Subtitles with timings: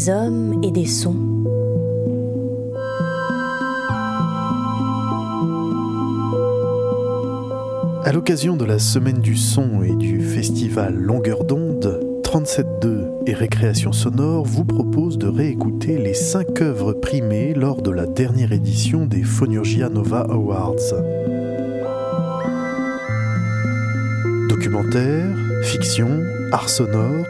[0.00, 1.16] des hommes et des sons.
[8.04, 13.92] À l'occasion de la Semaine du son et du festival Longueur d'onde, 37.2 et Récréation
[13.92, 19.22] sonore vous propose de réécouter les cinq œuvres primées lors de la dernière édition des
[19.22, 20.94] Phonurgia Nova Awards.
[24.48, 25.26] Documentaire,
[25.62, 26.22] fiction,
[26.52, 27.26] art sonore,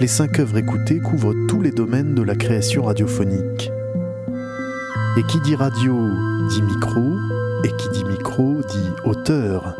[0.00, 3.70] les cinq œuvres écoutées couvrent tous les domaines de la création radiophonique.
[5.18, 5.94] Et qui dit radio
[6.48, 7.18] dit micro,
[7.64, 9.76] et qui dit micro dit auteur.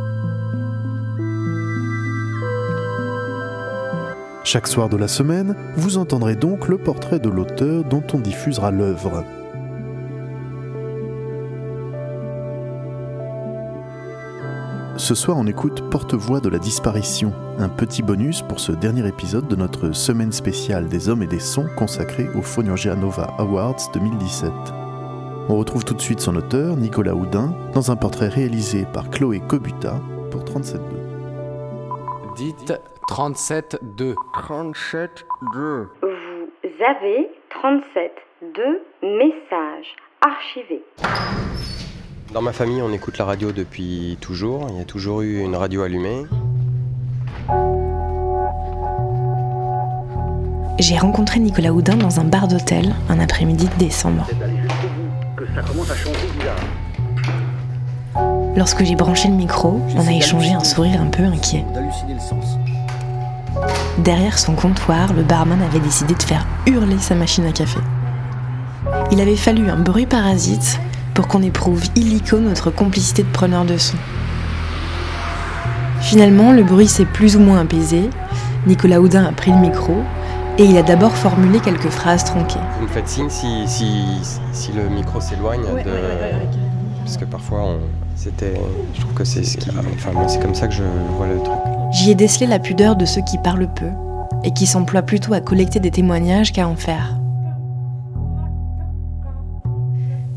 [4.44, 8.70] Chaque soir de la semaine, vous entendrez donc le portrait de l'auteur dont on diffusera
[8.70, 9.24] l'œuvre.
[15.10, 19.48] Ce soir, on écoute Porte-voix de la disparition, un petit bonus pour ce dernier épisode
[19.48, 24.52] de notre semaine spéciale des hommes et des sons consacrée au Phonurgia Nova Awards 2017.
[25.48, 29.40] On retrouve tout de suite son auteur, Nicolas Houdin, dans un portrait réalisé par Chloé
[29.40, 30.78] Cobuta pour 37.2.
[32.36, 32.72] Dites
[33.08, 34.14] 37.2.
[34.32, 35.88] 37-2.
[36.02, 38.12] Vous avez 37
[39.02, 40.84] messages archivés.
[42.32, 44.68] Dans ma famille, on écoute la radio depuis toujours.
[44.70, 46.26] Il y a toujours eu une radio allumée.
[50.78, 54.28] J'ai rencontré Nicolas Houdin dans un bar d'hôtel un après-midi de décembre.
[58.56, 61.64] Lorsque j'ai branché le micro, on a échangé un sourire un peu inquiet.
[63.98, 67.80] Derrière son comptoir, le barman avait décidé de faire hurler sa machine à café.
[69.10, 70.78] Il avait fallu un bruit parasite
[71.14, 73.96] pour qu'on éprouve illico notre complicité de preneur de son.
[76.00, 78.08] Finalement, le bruit s'est plus ou moins apaisé.
[78.66, 79.94] Nicolas Houdin a pris le micro
[80.58, 82.58] et il a d'abord formulé quelques phrases tronquées.
[82.78, 84.04] Vous me faites signe si, si,
[84.52, 85.90] si le micro s'éloigne de.
[87.04, 87.78] Parce que parfois, on-
[88.16, 88.54] c'était.
[88.94, 89.70] Je trouve que c'est ce qui.
[89.70, 90.82] Enfin, moi, c'est comme ça que je
[91.16, 91.56] vois le truc.
[91.92, 93.88] J'y ai décelé la pudeur de ceux qui parlent peu
[94.44, 97.14] et qui s'emploient plutôt à collecter des témoignages qu'à en faire.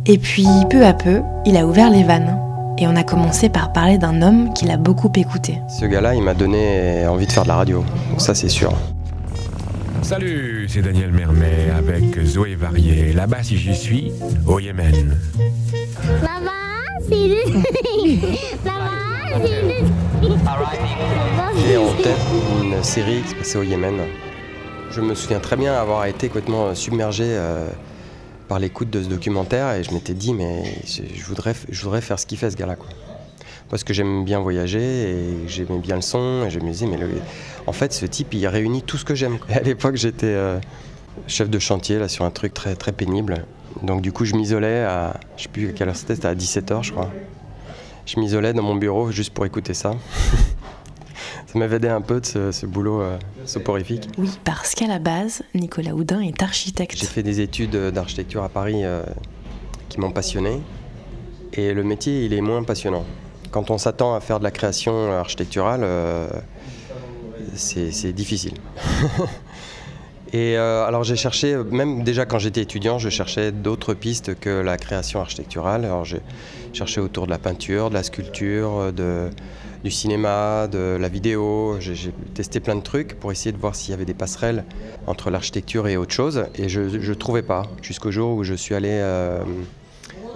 [0.05, 2.37] Et puis, peu à peu, il a ouvert les vannes
[2.77, 5.59] et on a commencé par parler d'un homme qu'il a beaucoup écouté.
[5.79, 7.85] Ce gars-là, il m'a donné envie de faire de la radio.
[8.09, 8.73] Donc, ça, c'est sûr.
[10.01, 13.13] Salut, c'est Daniel Mermet avec Zoé Varié.
[13.13, 14.11] Là-bas, si j'y suis,
[14.45, 15.17] au Yémen.
[16.21, 16.51] Maman,
[17.07, 17.45] c'est.
[18.65, 19.85] Maman, c'est.
[21.65, 22.17] J'ai en tête
[22.61, 23.95] une série qui se passait au Yémen.
[24.91, 27.69] Je me souviens très bien avoir été complètement submergé euh,
[28.47, 31.53] par l'écoute de ce documentaire et je m'étais dit, mais je, voudrais,
[32.01, 32.75] faire ce qu'il fait ce gars-là.
[32.75, 32.89] Quoi.
[33.69, 37.09] Parce que j'aime bien voyager et j'aimais bien le son et je me mais le-
[37.65, 39.37] en fait, ce type, il réunit tout ce que j'aime.
[39.49, 40.59] À l'époque, j'étais euh,
[41.27, 43.45] chef de chantier là, sur un truc très, très pénible.
[43.81, 46.35] Donc, du coup, je m'isolais à, je sais plus à quelle heure c'était, c'était à
[46.35, 47.09] 17h, je crois.
[48.05, 49.95] Je m'isolais dans mon bureau juste pour écouter ça.
[51.53, 53.15] Ça m'avait aidé un peu de ce, ce boulot euh,
[53.45, 54.09] soporifique.
[54.17, 57.05] Oui, parce qu'à la base, Nicolas Houdin est J'ai architecte.
[57.05, 59.03] fait des études d'architecture à Paris euh,
[59.87, 60.59] qui m'ont passionné.
[61.53, 63.05] Et le métier, il est moins passionnant.
[63.51, 66.27] Quand on s'attend à faire de la création architecturale, euh,
[67.53, 68.55] c'est c'est difficile.
[70.33, 74.49] Et euh, alors j'ai cherché, même déjà quand j'étais étudiant, je cherchais d'autres pistes que
[74.49, 75.85] la création architecturale.
[75.85, 76.21] Alors j'ai
[76.73, 79.29] cherché autour de la peinture, de la sculpture, de,
[79.83, 81.77] du cinéma, de la vidéo.
[81.79, 84.63] J'ai testé plein de trucs pour essayer de voir s'il y avait des passerelles
[85.07, 86.45] entre l'architecture et autre chose.
[86.55, 89.43] Et je ne trouvais pas, jusqu'au jour où je suis allé euh,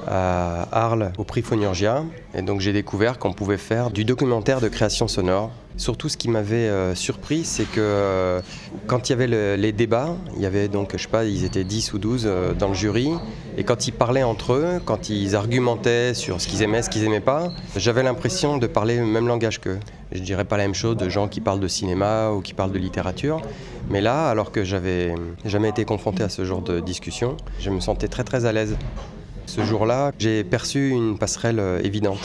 [0.05, 2.03] à Arles au prix Phonurgia.
[2.33, 5.51] Et donc j'ai découvert qu'on pouvait faire du documentaire de création sonore.
[5.77, 8.41] Surtout, ce qui m'avait euh, surpris, c'est que euh,
[8.87, 11.43] quand il y avait le- les débats, il y avait donc, je sais pas, ils
[11.45, 13.11] étaient 10 ou 12 euh, dans le jury,
[13.57, 17.03] et quand ils parlaient entre eux, quand ils argumentaient sur ce qu'ils aimaient, ce qu'ils
[17.03, 19.79] aimaient pas, j'avais l'impression de parler le même langage qu'eux.
[20.11, 22.71] Je dirais pas la même chose de gens qui parlent de cinéma ou qui parlent
[22.71, 23.39] de littérature,
[23.89, 25.13] mais là, alors que j'avais
[25.45, 28.75] jamais été confronté à ce genre de discussion, je me sentais très très à l'aise.
[29.45, 32.19] Ce jour-là, j'ai perçu une passerelle évidente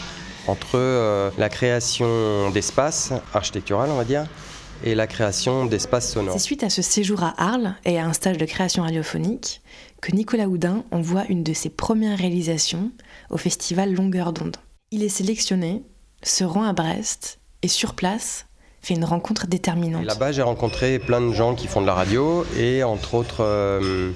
[0.46, 4.26] entre euh, la création d'espaces architectural, on va dire,
[4.84, 6.34] et la création d'espaces sonores.
[6.34, 9.62] C'est suite à ce séjour à Arles et à un stage de création radiophonique
[10.00, 12.90] que Nicolas Houdin envoie une de ses premières réalisations
[13.30, 14.56] au festival Longueur d'onde.
[14.90, 15.84] Il est sélectionné,
[16.22, 18.46] se rend à Brest et sur place
[18.82, 20.05] fait une rencontre déterminante.
[20.05, 24.11] Là-bas, j'ai rencontré plein de gens qui font de la radio et entre autres euh,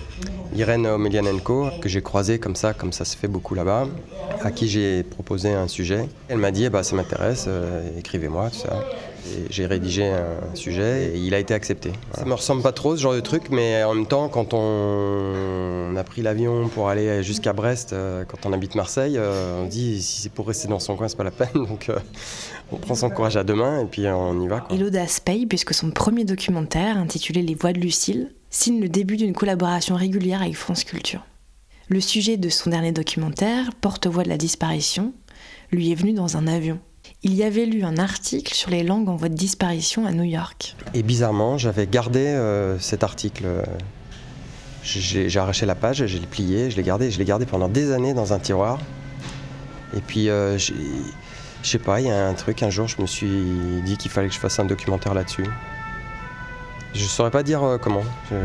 [0.56, 3.86] Irène Omelianenko que j'ai croisé comme ça, comme ça se fait beaucoup là-bas,
[4.42, 6.08] à qui j'ai proposé un sujet.
[6.28, 8.84] Elle m'a dit eh ben, ça m'intéresse, euh, écrivez-moi tout ça.
[9.50, 11.92] J'ai rédigé un sujet et il a été accepté.
[12.14, 14.56] Ça me ressemble pas trop ce genre de truc, mais en même temps, quand on,
[15.96, 19.66] on a pris l'avion pour aller jusqu'à Brest, euh, quand on habite Marseille, euh, on
[19.66, 21.48] dit si c'est pour rester dans son coin, c'est pas la peine.
[21.54, 21.98] Donc euh,
[22.72, 24.60] on prend son courage à deux mains et puis on y va.
[24.60, 24.76] Quoi.
[24.76, 29.16] Et l'audace paye puisque son premier documentaire, intitulé Les Voix de Lucille, signe le début
[29.16, 31.24] d'une collaboration régulière avec France Culture.
[31.88, 35.12] Le sujet de son dernier documentaire, Porte-voix de la disparition,
[35.70, 36.80] lui est venu dans un avion.
[37.28, 40.22] Il y avait lu un article sur les langues en voie de disparition à New
[40.22, 40.76] York.
[40.94, 43.46] Et bizarrement, j'avais gardé euh, cet article.
[44.84, 47.90] J'ai arraché la page, je l'ai plié, je l'ai gardé, je l'ai gardé pendant des
[47.90, 48.78] années dans un tiroir.
[49.96, 50.72] Et puis, euh, je
[51.64, 53.42] sais pas, il y a un truc, un jour, je me suis
[53.84, 55.46] dit qu'il fallait que je fasse un documentaire là-dessus.
[56.94, 58.04] Je saurais pas dire euh, comment.
[58.30, 58.36] Je-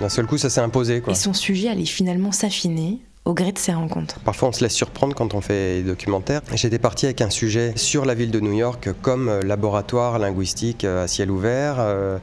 [0.00, 1.00] D'un seul coup, ça s'est imposé.
[1.00, 1.12] Quoi.
[1.12, 4.20] Et son sujet allait finalement s'affiner au gré de ses rencontres.
[4.20, 6.42] Parfois, on se laisse surprendre quand on fait des documentaires.
[6.54, 10.84] J'étais parti avec un sujet sur la ville de New York comme euh, laboratoire linguistique
[10.84, 11.76] euh, à ciel ouvert.
[11.78, 12.18] euh,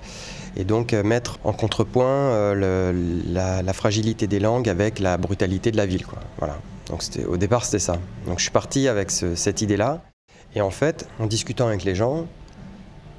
[0.58, 6.06] et donc mettre en contrepoint la, fragilité des langues avec la brutalité de la ville.
[6.06, 6.20] Quoi.
[6.40, 6.58] Voilà.
[6.90, 7.94] Donc au départ, c'était ça.
[8.28, 10.02] Donc je suis parti avec ce- cette idée-là.
[10.54, 12.28] Et en fait, en discutant avec les gens,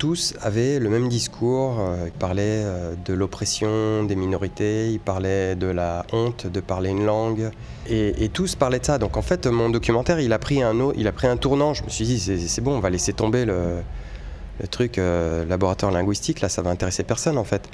[0.02, 1.78] tous avaient le même discours.
[1.78, 6.90] euh, Ils parlaient euh, de l'oppression des minorités, ils parlaient de la honte de parler
[6.90, 7.52] une langue.
[7.88, 8.98] Et, tous parlaient de ça.
[8.98, 11.72] Donc en fait, mon documentaire, il a pris un, il a pris un tournant.
[11.72, 13.76] Je me suis dit, c'est bon, on va laisser tomber le,
[14.60, 16.40] le truc euh, laboratoire linguistique.
[16.40, 17.68] Là, ça va intéresser personne en fait.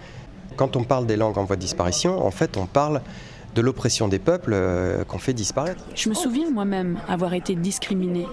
[0.56, 3.00] Quand on parle des langues en voie de disparition, en fait, on parle
[3.58, 5.82] de l'oppression des peuples euh, qu'on fait disparaître.
[5.96, 8.26] Je me souviens moi-même avoir été discriminée.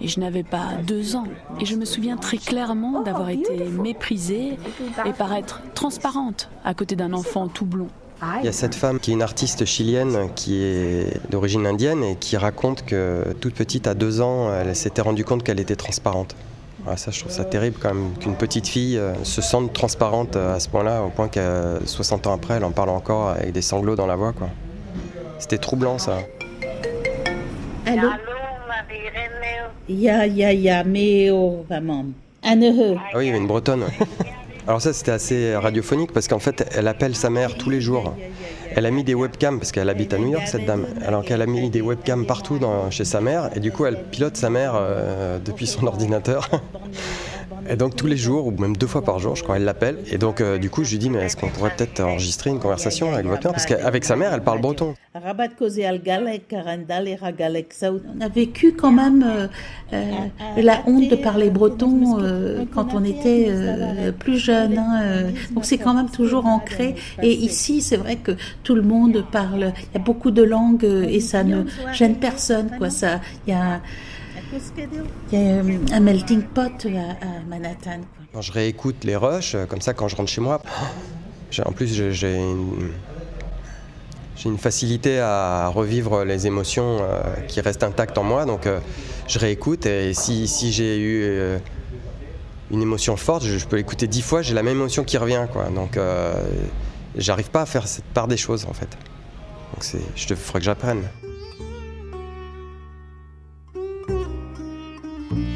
[0.00, 1.26] Et je n'avais pas deux ans.
[1.60, 4.58] Et je me souviens très clairement d'avoir été méprisée
[5.04, 7.88] et paraître transparente à côté d'un enfant tout blond.
[8.40, 12.16] Il y a cette femme qui est une artiste chilienne qui est d'origine indienne et
[12.16, 16.34] qui raconte que toute petite, à deux ans, elle s'était rendue compte qu'elle était transparente.
[16.84, 20.34] Voilà, ça, je trouve ça terrible quand même qu'une petite fille euh, se sente transparente
[20.34, 23.52] euh, à ce point-là, au point que 60 ans après, elle en parle encore avec
[23.52, 24.32] des sanglots dans la voix.
[24.32, 24.48] quoi.
[25.38, 26.18] C'était troublant ça.
[27.86, 28.08] Allô?
[29.88, 32.06] Ja, ja, ja, meo, vraiment.
[32.42, 33.84] Anne Ah oui, une bretonne.
[34.66, 38.14] Alors ça, c'était assez radiophonique parce qu'en fait, elle appelle sa mère tous les jours.
[38.74, 40.86] Elle a mis des webcams, parce qu'elle habite à New York, cette dame.
[41.04, 42.58] Alors qu'elle a mis des webcams partout
[42.90, 46.48] chez sa mère, et du coup, elle pilote sa mère euh, depuis son ordinateur.
[47.68, 49.98] Et donc tous les jours, ou même deux fois par jour, je crois, elle l'appelle.
[50.10, 52.58] Et donc, euh, du coup, je lui dis, mais est-ce qu'on pourrait peut-être enregistrer une
[52.58, 53.52] conversation avec votre mère?
[53.52, 54.94] Parce qu'avec sa mère, elle parle breton.
[58.16, 59.46] On a vécu quand même euh,
[59.92, 60.12] euh,
[60.56, 62.18] la honte de parler breton
[62.74, 63.50] quand on était
[64.18, 64.78] plus jeune.
[64.78, 66.94] hein, donc c'est quand même toujours ancré.
[67.22, 68.32] Et ici, c'est vrai que
[68.64, 69.72] tout le monde parle.
[69.90, 72.70] Il y a beaucoup de langues et ça ne gêne personne.
[72.78, 72.90] Quoi.
[72.90, 73.80] Ça, il y a,
[75.32, 78.00] il y a euh, un melting pot à, à Manhattan.
[78.00, 78.24] Quoi.
[78.34, 80.60] Quand je réécoute les rushs, euh, comme ça, quand je rentre chez moi,
[81.64, 82.90] en plus, j'ai- j'ai une,
[84.44, 88.44] une facilité à revivre les émotions euh, qui restent intactes en moi.
[88.44, 88.80] Donc, euh,
[89.28, 91.58] je réécoute et si, si j'ai eu euh,
[92.70, 95.46] une émotion forte, je, je peux l'écouter dix fois, j'ai la même émotion qui revient.
[95.52, 95.66] Quoi.
[95.70, 96.34] Donc, euh,
[97.16, 98.88] j'arrive pas à faire cette part des choses, en fait.
[99.74, 101.02] Donc, je te faudrait que j'apprenne.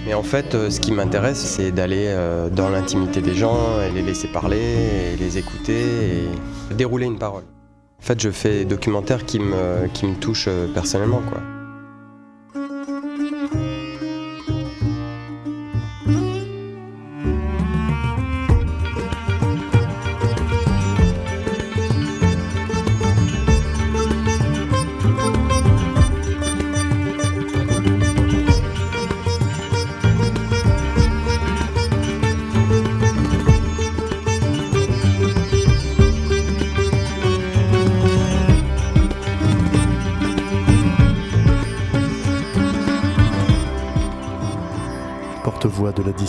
[0.07, 3.91] Mais en fait, euh, ce qui m'intéresse, c'est d'aller euh, dans l'intimité des gens et
[3.91, 4.61] les laisser parler,
[5.13, 6.29] et les écouter
[6.71, 7.43] et dérouler une parole.
[8.01, 11.41] En fait, je fais des documentaires qui me, qui me touchent euh, personnellement, quoi.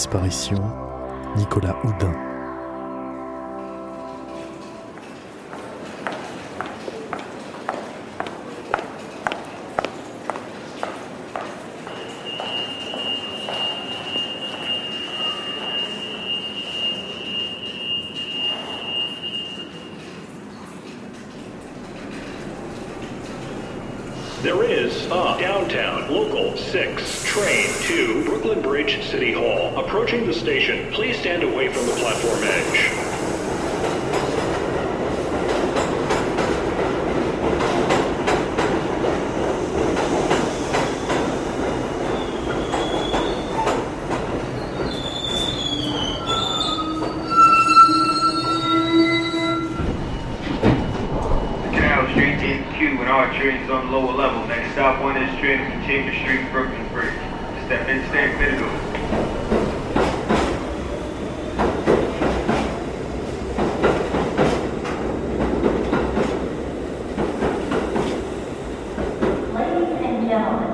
[0.07, 0.61] Disparition,
[1.35, 2.36] Nicolas Houdin.
[52.17, 54.43] Street to Q and R trains on lower level.
[54.47, 57.13] Next stop on this train is Chambers Street, Brooklyn Bridge.
[57.67, 58.65] Step in, stand clear to go.
[69.53, 70.73] Ladies and gentlemen,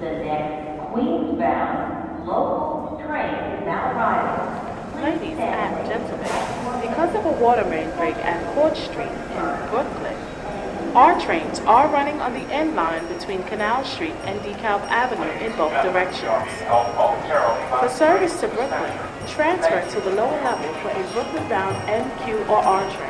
[0.00, 5.02] the next Queens-bound local train is now arriving.
[5.02, 6.28] Ladies and gentlemen,
[6.82, 10.18] because of a water main break at Court Street in Brooklyn,
[10.94, 15.56] our trains are running on the end line between Canal Street and DeKalb Avenue in
[15.56, 16.26] both directions.
[17.78, 18.92] For service to Brooklyn,
[19.28, 23.09] transfer to the lower level for a Brooklyn-bound NQ or R train.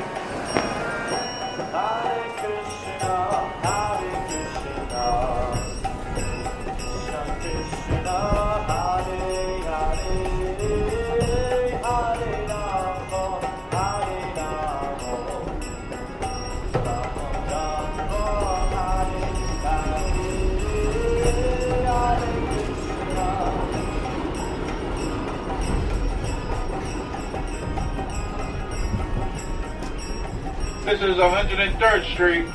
[31.00, 32.46] This is 103rd Street.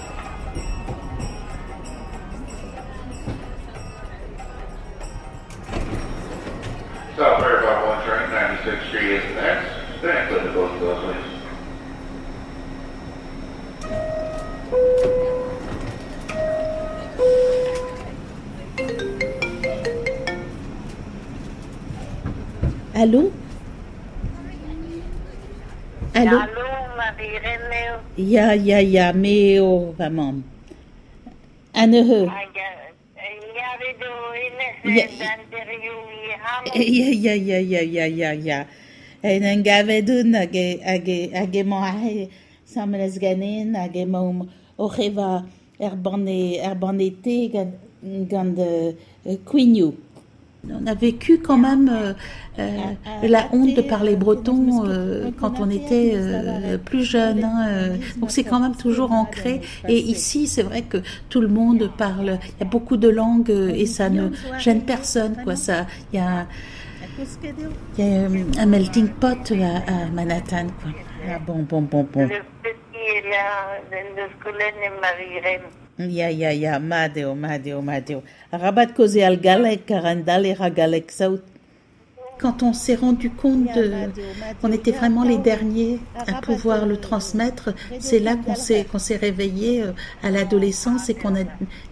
[7.17, 9.67] South Fairfield one train, 96th Street is next.
[9.97, 11.35] Stand clear to both of those, please.
[28.25, 30.41] Ya, ya, ya, me o va mam.
[31.77, 32.25] An eo
[34.85, 35.05] Ya,
[37.13, 38.65] ya, ya, ya, ya, ya, ya.
[39.21, 42.29] En an gavedoun hag e mañ ahe
[42.65, 45.45] samlez ganen hag e mañ o c'heva
[45.77, 47.73] er bane, er bane te gant,
[48.29, 48.93] gant uh,
[50.71, 52.13] On a vécu quand même euh,
[52.59, 52.77] euh,
[53.23, 57.43] la honte de parler breton euh, quand on était euh, plus jeune.
[57.43, 57.97] hein, euh.
[58.17, 59.61] donc c'est quand même toujours ancré.
[59.87, 60.97] Et ici, c'est vrai que
[61.29, 62.37] tout le monde parle.
[62.57, 64.29] Il y a beaucoup de langues et ça ne
[64.59, 65.35] gêne personne.
[65.43, 65.55] Quoi.
[65.55, 66.45] Ça, il y a,
[67.97, 68.15] il y
[68.57, 70.67] a un melting pot à, à Manhattan.
[70.81, 70.91] Quoi.
[71.27, 72.29] Ah, bon, bon, bon, bon.
[75.97, 78.21] Ya, ya, ya, madeo, madeo, madeo.
[78.51, 81.41] Rabat al galek, karandale ragalek saout.
[82.37, 84.11] Quand on s'est rendu compte de-
[84.61, 89.15] qu'on était vraiment les derniers à pouvoir le transmettre, c'est là qu'on s'est qu'on s'est
[89.15, 91.45] réveillé euh, à l'adolescence et qu'on a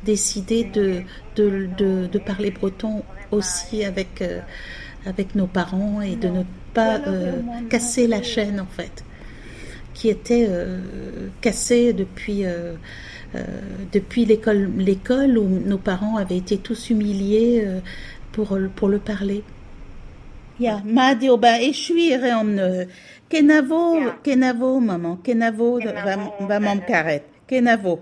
[0.04, 1.04] décidé de,
[1.38, 4.42] de, de, de parler breton aussi avec, euh,
[5.06, 6.44] avec nos parents et de ne
[6.74, 9.06] pas euh, casser la chaîne en fait,
[9.94, 10.80] qui était euh,
[11.40, 12.44] cassée depuis,
[13.92, 17.80] depuis l'école l'école où nos parents avaient été tous humiliés euh,
[18.32, 19.44] pour, pour le parler.
[20.60, 22.88] Ja, Madio, ba eshuire omne.
[23.30, 26.16] Kenavo, kenavo, maman, kenavo, va,
[26.48, 27.24] va mam karet.
[27.48, 28.00] Kenavo.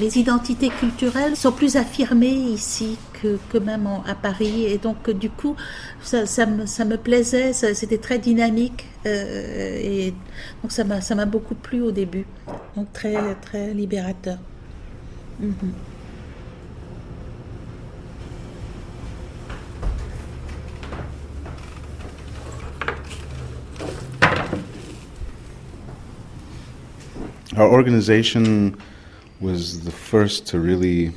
[0.00, 4.64] Les identités culturelles sont plus affirmées ici que, même à Paris.
[4.64, 5.56] Et donc, du coup,
[6.02, 8.86] ça, me, ça plaisait, c'était très dynamique.
[9.04, 10.14] euh, et
[10.62, 12.24] donc, ça m'a beaucoup plu au début.
[12.76, 14.38] Donc, très, très libérateur.
[15.38, 15.72] Mhm.
[29.40, 31.12] Was the first to really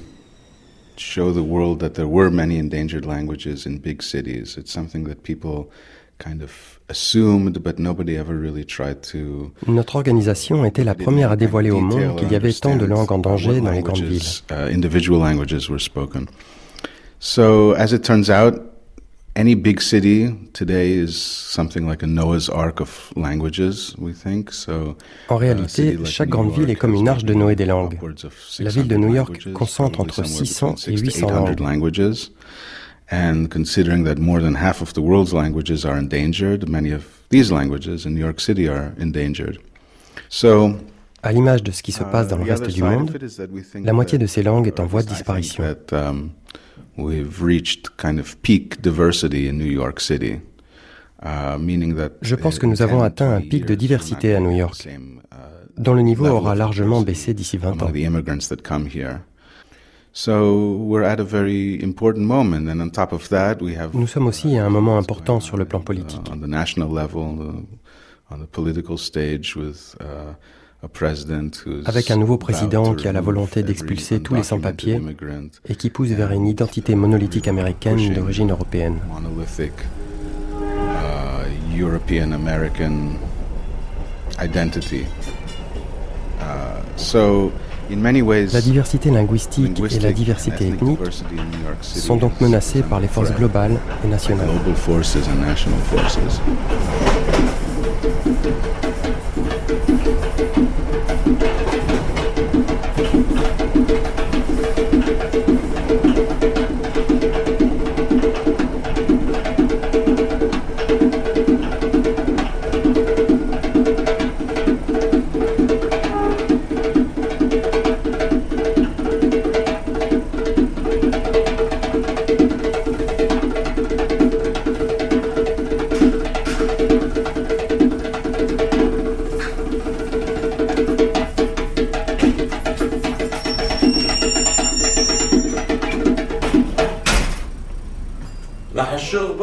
[0.98, 4.58] show the world that there were many endangered languages in big cities.
[4.58, 5.70] It's something that people
[6.20, 9.52] kind of assumed, but nobody ever really tried to.
[9.68, 13.12] Notre organisation était la première à dévoiler au monde qu'il y avait tant de langues
[13.12, 14.44] en danger dans les grandes villes.
[14.52, 16.28] Uh, individual languages were spoken.
[17.20, 18.73] So, as it turns out,
[19.36, 24.52] any big city today is something like a Noah's Ark of languages, we think.
[24.52, 24.96] So,
[25.30, 27.66] En uh, réalité, city like chaque grande ville est comme une arche de Noé des
[27.66, 27.98] langues.
[28.24, 31.60] of La ville de New York concentre entre 600 between et 600 to 800 800
[31.60, 31.62] langues.
[31.62, 32.32] languages.
[33.12, 37.52] And considering that more than half of the world's languages are endangered, many of these
[37.52, 39.58] languages in New York City are endangered.
[40.30, 40.80] So
[41.24, 43.18] À l'image de ce qui se passe dans le reste du monde,
[43.76, 45.64] la moitié de ces langues est en voie de disparition.
[45.92, 46.32] um.
[46.98, 47.26] Uh,
[52.22, 54.88] Je pense que nous avons atteint un pic de diversité à New York,
[55.78, 57.90] dont le niveau aura largement baissé d'ici 20 ans.
[63.94, 66.30] Nous sommes aussi à un moment important sur le plan politique.
[71.86, 75.02] Avec un nouveau président qui a la volonté d'expulser tous les sans-papiers
[75.68, 79.00] et qui pousse vers une identité monolithique américaine d'origine européenne.
[84.40, 85.06] uh.
[86.42, 87.50] Uh,
[88.52, 91.00] La diversité linguistique et la diversité ethnique
[91.82, 94.50] sont donc menacées par les forces globales et nationales.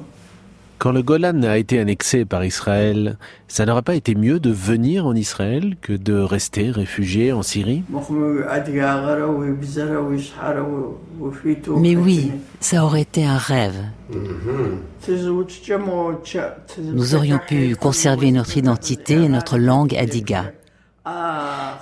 [0.84, 5.06] Quand le Golan a été annexé par Israël, ça n'aurait pas été mieux de venir
[5.06, 12.32] en Israël que de rester réfugié en Syrie مخمو أدياغرا ويبزرا ويشحرا وفيتو Mais oui,
[12.60, 13.80] ça aurait été un rêve.
[16.80, 20.52] Nous aurions pu conserver notre identité et notre langue adiga.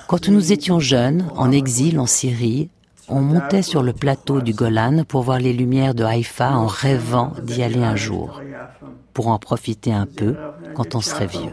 [0.07, 2.69] Quand nous étions jeunes, en exil en Syrie,
[3.09, 7.33] on montait sur le plateau du Golan pour voir les lumières de Haïfa en rêvant
[7.43, 8.43] d'y aller un jour,
[9.15, 10.37] pour en profiter un peu
[10.75, 11.53] quand on serait vieux.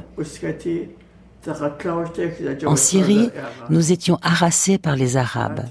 [2.66, 3.30] En Syrie,
[3.70, 5.66] nous étions harassés par les Arabes.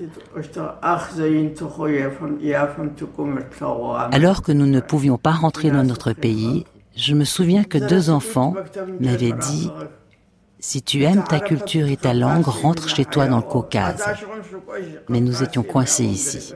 [4.12, 6.64] Alors que nous ne pouvions pas rentrer dans notre pays,
[6.96, 8.54] je me souviens que deux enfants
[9.00, 9.70] m'avaient dit
[10.60, 14.04] si tu aimes ta culture et ta langue, rentre chez toi dans le Caucase.
[15.08, 16.54] Mais nous étions coincés ici.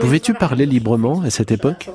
[0.00, 1.88] Pouvais-tu parler librement à cette époque?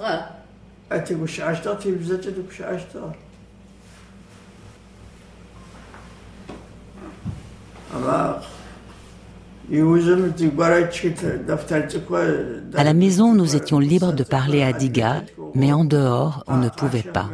[12.76, 15.24] À la maison, nous étions libres de parler à Diga,
[15.56, 17.30] mais en dehors, on ne pouvait pas.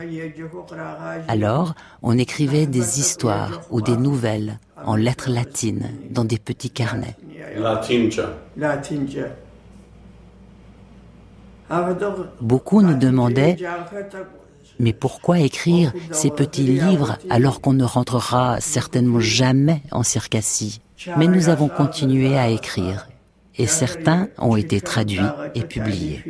[1.27, 7.15] Alors, on écrivait des histoires ou des nouvelles en lettres latines dans des petits carnets.
[12.41, 13.57] Beaucoup nous demandaient
[14.79, 20.81] mais pourquoi écrire ces petits livres alors qu'on ne rentrera certainement jamais en Circassie
[21.17, 23.07] Mais nous avons continué à écrire
[23.57, 25.19] et certains ont été traduits
[25.55, 26.23] et publiés.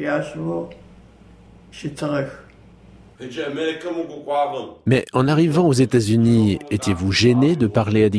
[4.86, 8.10] Mais en arrivant aux États-Unis, étiez-vous gêné de parler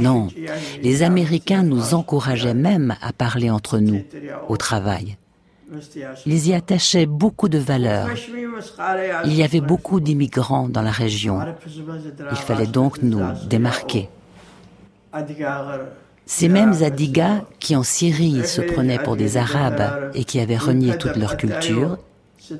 [0.00, 0.28] Non,
[0.82, 4.02] les Américains nous encourageaient même à parler entre nous
[4.48, 5.16] au travail.
[6.26, 8.08] Ils y attachaient beaucoup de valeur.
[9.24, 11.40] Il y avait beaucoup d'immigrants dans la région.
[12.30, 14.08] Il fallait donc nous démarquer.
[16.26, 20.98] Ces mêmes Adigas qui en Syrie se prenaient pour des Arabes et qui avaient renié
[20.98, 21.98] toute leur culture,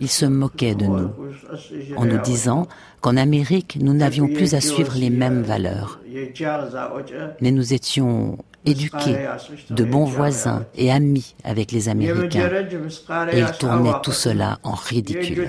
[0.01, 1.11] ils se moquaient de nous
[1.97, 2.67] en nous disant
[3.01, 6.01] qu'en Amérique, nous n'avions plus à suivre les mêmes valeurs.
[7.41, 9.17] Mais nous étions éduqués,
[9.71, 12.51] de bons voisins et amis avec les Américains.
[13.33, 15.49] Et ils tournaient tout cela en ridicule.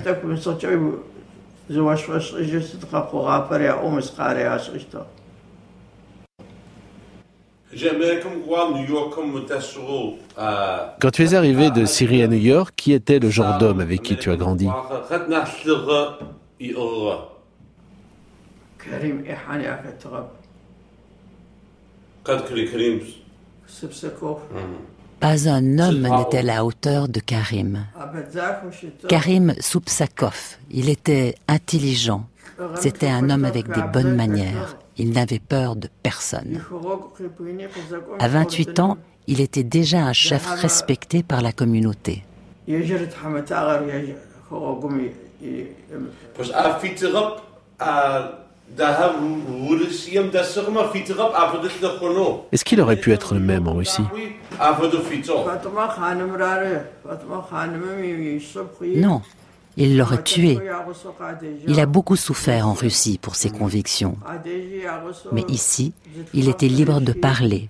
[10.99, 14.01] Quand tu es arrivé de Syrie à New York, qui était le genre d'homme avec
[14.03, 14.67] qui tu as grandi
[25.19, 27.85] Pas un homme n'était à la hauteur de Karim.
[29.09, 32.27] Karim Soupsakov, il était intelligent.
[32.75, 34.77] C'était un homme avec des bonnes manières.
[34.97, 36.61] Il n'avait peur de personne.
[38.19, 42.23] À 28 ans, il était déjà un chef respecté par la communauté.
[52.51, 54.03] Est-ce qu'il aurait pu être le même en Russie?
[58.95, 59.21] Non,
[59.77, 60.59] il l'aurait tué.
[61.67, 64.17] Il a beaucoup souffert en Russie pour ses convictions.
[65.31, 65.93] Mais ici,
[66.33, 67.69] il était libre de parler.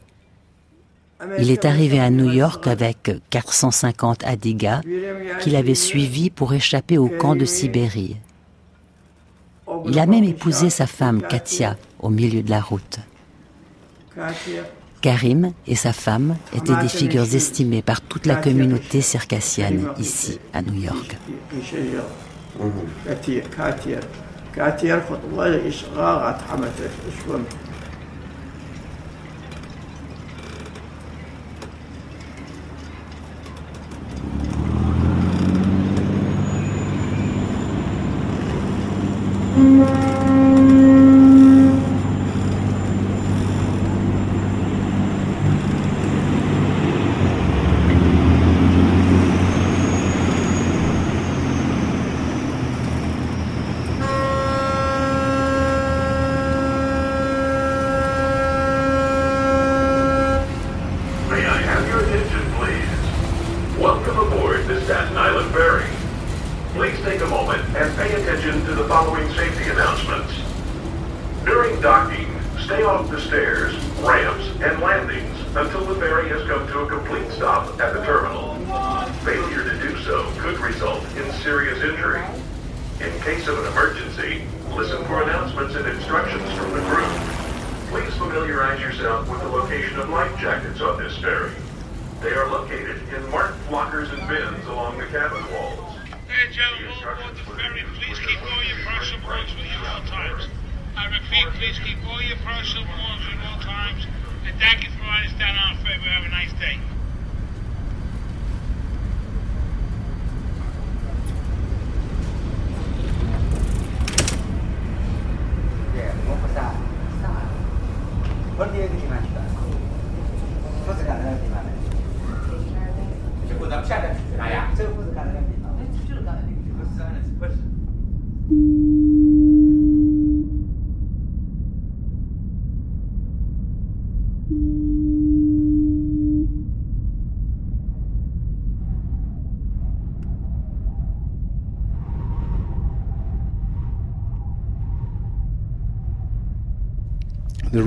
[1.39, 4.81] Il est arrivé à New York avec 450 Adigas
[5.41, 8.17] qu'il avait suivis pour échapper au camp de Sibérie.
[9.85, 12.99] Il a même épousé sa femme Katia au milieu de la route.
[15.07, 20.61] Karim et sa femme étaient des figures estimées par toute la communauté circassienne ici à
[20.61, 21.17] New York.
[27.39, 27.66] May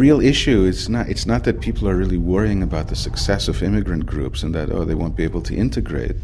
[0.01, 3.63] real issue is not it's not that people are really worrying about the success of
[3.63, 6.17] immigrant groups and that oh they won't be able to integrate.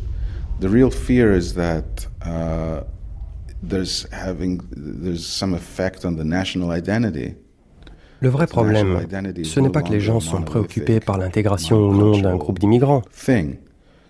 [0.64, 2.80] The real fear is that uh,
[3.70, 3.94] there's
[4.26, 4.52] having
[5.04, 7.34] there's some effect on the national identity.
[8.22, 9.06] Le vrai problème,
[9.44, 13.02] ce n'est pas que les gens sont préoccupés par l'intégration ou non d'un groupe d'immigrants.
[13.12, 13.58] thing.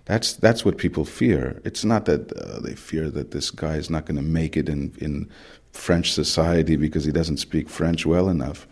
[0.05, 1.61] That's that's what people fear.
[1.65, 4.69] It's not that uh, they fear that this guy is not going to make it
[4.69, 5.27] in in
[5.73, 8.69] French society because he doesn't speak French well enough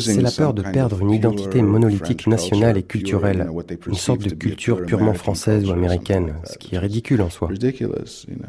[0.00, 3.48] C'est la peur de perdre of une identité monolithique nationale et culturelle,
[3.86, 7.48] une sorte de culture pure purement française ou américaine, ce qui est ridicule en soi.
[7.48, 8.48] ridiculous, you know.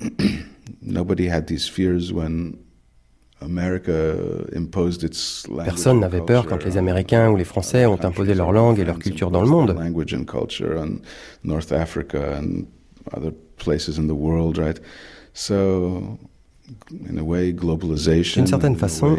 [0.82, 2.56] Nobody had these fears when
[3.40, 4.16] America
[4.54, 8.52] imposed its language Personne n'avait peur quand les Américains ou les Français ont imposé leur
[8.52, 9.76] langue et leur culture dans le monde.
[18.34, 19.16] D'une certaine in a façon,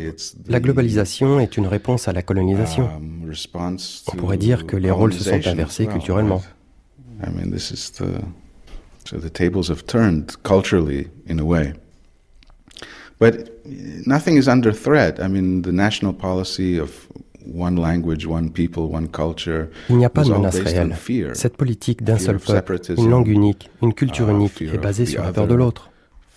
[0.48, 2.84] la globalisation est une réponse à la colonisation.
[2.86, 6.42] um, response On pourrait dire que les rôles se sont inversés culturellement.
[7.22, 7.30] right?
[7.30, 8.22] I mean, this is the
[9.06, 11.74] so the tables have turned culturally in a way.
[13.20, 13.50] But
[14.06, 15.20] nothing is under threat.
[15.20, 17.08] I mean, the national policy of
[17.46, 19.68] one language, one people, one culture.
[19.90, 20.96] Il n'y a pas de menace réelle.
[21.34, 25.24] Cette politique d'un seul peuple, une langue unique, une culture uh, unique est basée sur
[25.24, 25.90] la peur de l'autre.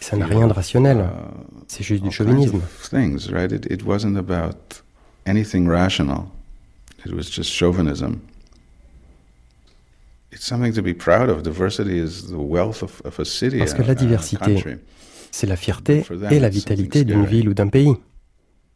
[0.03, 1.07] Ça n'a rien de rationnel.
[1.69, 2.57] C'est juste du chauvinisme.
[2.57, 3.53] of things, right?
[3.53, 4.83] It, it wasn't about
[5.27, 6.27] anything rational.
[7.07, 8.21] It was just chauvinism.
[10.33, 11.43] It's something to be proud of.
[11.43, 13.59] Diversity is the wealth of, of a city.
[13.59, 14.65] Parce que la diversité,
[15.31, 17.93] c'est la fierté et la vitalité d'une ville ou d'un pays.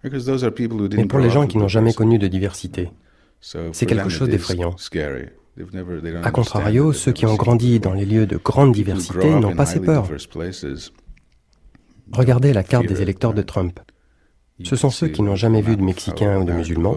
[0.04, 2.90] Mais pour les gens qui n'ont jamais connu de diversité,
[3.40, 4.76] c'est quelque chose d'effrayant.
[6.22, 9.80] A contrario, ceux qui ont grandi dans les lieux de grande diversité n'ont pas ces
[9.80, 10.08] peurs.
[12.12, 13.80] Regardez la carte des électeurs de Trump.
[14.64, 16.96] Ce sont ceux qui n'ont jamais vu de Mexicains ou de musulmans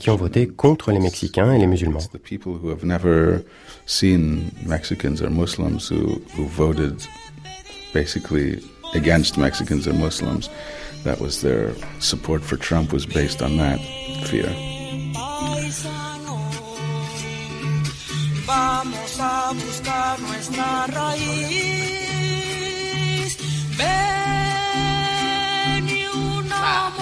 [0.00, 2.00] qui ont voté contre les Mexicains et les musulmans.
[7.92, 8.62] basically
[8.94, 10.48] against Mexicans and Muslims.
[11.04, 13.78] That was their support for Trump was based on that
[14.26, 14.48] fear.
[18.46, 22.07] Vamos a buscar nuestra raíz.
[23.78, 23.86] Ven
[25.88, 26.96] y unamos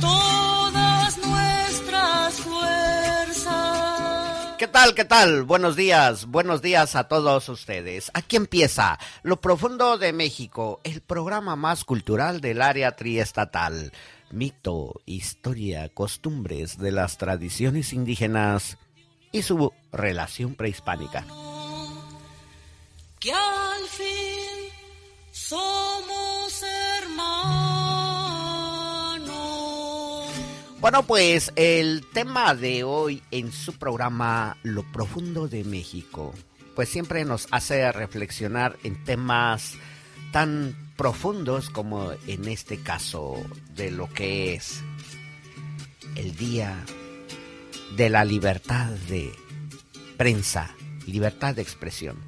[0.00, 3.46] todas nuestras fuerzas.
[4.58, 4.94] ¿Qué tal?
[4.94, 5.42] ¿Qué tal?
[5.42, 8.12] Buenos días, buenos días a todos ustedes.
[8.14, 13.92] Aquí empieza Lo Profundo de México, el programa más cultural del área triestatal.
[14.30, 18.78] Mito, historia, costumbres de las tradiciones indígenas
[19.32, 21.26] y su relación prehispánica.
[23.18, 24.65] Que al fin
[25.48, 26.62] somos
[27.02, 27.20] hermanos.
[30.80, 36.34] Bueno, pues el tema de hoy en su programa Lo Profundo de México,
[36.74, 39.74] pues siempre nos hace reflexionar en temas
[40.32, 43.36] tan profundos como en este caso
[43.76, 44.82] de lo que es
[46.16, 46.84] el Día
[47.96, 49.32] de la Libertad de
[50.16, 50.74] Prensa,
[51.06, 52.25] libertad de expresión.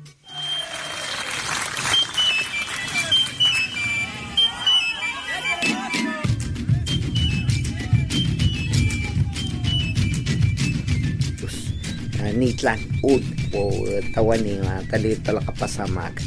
[13.53, 16.23] Po nga talito kapasamak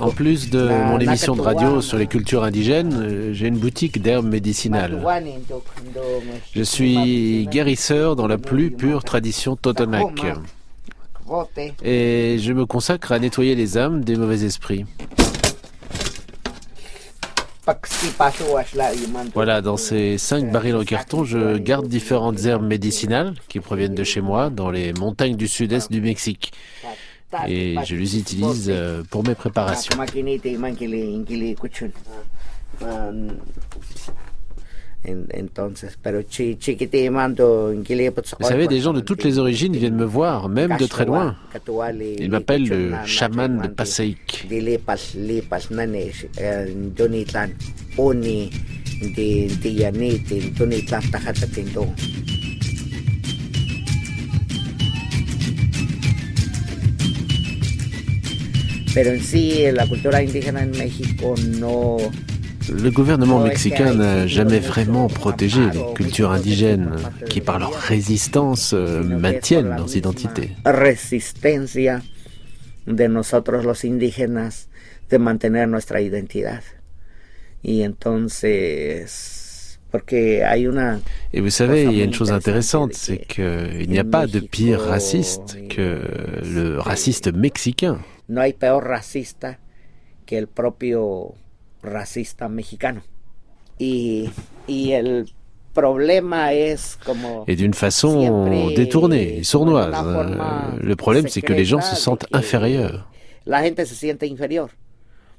[0.00, 4.00] En plus de mon émission de radio sur les cultures indigènes, euh, j'ai une boutique
[4.00, 5.02] d'herbes médicinales.
[6.54, 10.24] Je suis guérisseur dans la plus pure tradition Totonac.
[11.84, 14.86] Et je me consacre à nettoyer les âmes des mauvais esprits.
[19.34, 24.04] Voilà, dans ces cinq barils en carton, je garde différentes herbes médicinales qui proviennent de
[24.04, 26.52] chez moi, dans les montagnes du sud-est du Mexique
[27.46, 29.92] et je les utilise euh, pour mes préparations.
[38.40, 41.36] Vous savez, des gens de toutes les origines viennent me voir, même de très loin.
[42.18, 44.46] Ils m'appellent le chaman de Pasaik.
[58.94, 61.98] Pero en sí, la cultura indígena en México no.
[62.70, 66.90] Le gouvernement mexicain n'a jamais vraiment protégé les cultures indigènes
[67.28, 70.50] qui, par leur résistance, euh, maintiennent leurs identités.
[70.64, 72.02] Resistencia
[72.86, 74.68] de nosotros los indígenas
[75.10, 76.62] de mantener nuestra identidad.
[77.62, 79.46] Y entonces.
[81.32, 84.38] Et vous savez, il y a une chose intéressante, c'est qu'il n'y a pas de
[84.38, 86.02] pire raciste que
[86.44, 87.98] le raciste mexicain.
[88.28, 89.58] no hay peor racista
[90.26, 91.34] que el propio
[91.82, 93.02] racista mexicano.
[93.78, 94.30] Y,
[94.66, 95.32] y el
[95.72, 97.44] problema es como...
[97.46, 99.94] Et d'une façon détournée, sournoise.
[100.80, 103.08] Le problème, c'est que les gens se sentent inférieurs.
[103.46, 104.70] La gente se siente inferior.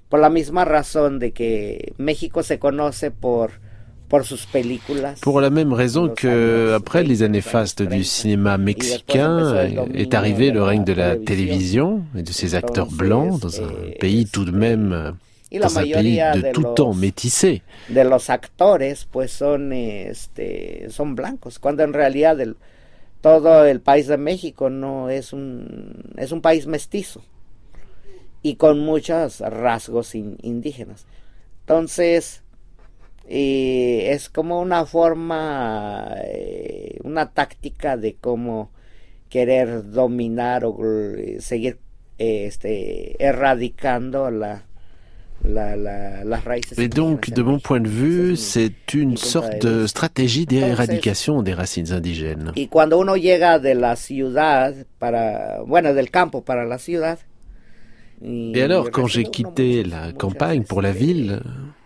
[0.08, 3.52] Por la misma razón de que México se conoce por
[5.21, 10.63] Pour la même raison que, après les années fastes du cinéma mexicain, est arrivé le
[10.63, 15.13] règne de la télévision et de ses acteurs blancs dans un pays tout de même
[15.57, 17.63] dans un pays de tout temps métissé.
[17.89, 22.55] De los actores pues son este son blancos, cuando en realidad el,
[23.21, 27.23] todo el país de México no es un es un país mestizo
[28.41, 31.05] y con muchos rasgos in, indígenas.
[31.62, 32.43] Entonces,
[33.27, 38.71] y es como una forma, eh, una táctica de cómo
[39.29, 40.75] querer dominar o
[41.15, 41.79] eh, seguir
[42.17, 44.63] eh, este, erradicando la,
[45.43, 46.39] la.
[46.78, 51.91] Et donc, de mon point de vue, c'est une sorte de stratégie d'éradication des racines
[51.91, 52.52] indigènes.
[52.56, 57.19] Y cuando uno llega de la ciudad para, bueno, del campo para la ciudad.
[58.21, 61.41] Et alors, quand j'ai quitté la campagne pour la ville,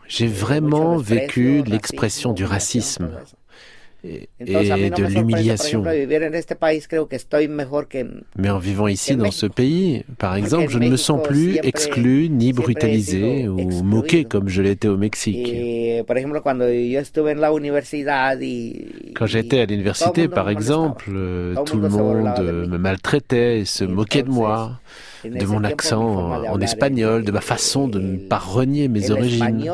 [0.07, 3.11] j'ai vraiment vécu l'expression du racisme.
[4.03, 5.83] Et, de l'humiliation.
[8.37, 12.29] Mais en vivant ici, dans ce pays, par exemple, je ne me sens plus exclu
[12.29, 15.53] ni brutalisé ou moqué comme je l'étais au Mexique.
[19.15, 21.05] Quand j'étais à l'université, par exemple,
[21.65, 24.79] tout le monde me maltraitait et se moquait de moi
[25.25, 29.69] de mon accent en espagnol, de ma façon de ne pas renier mes origines.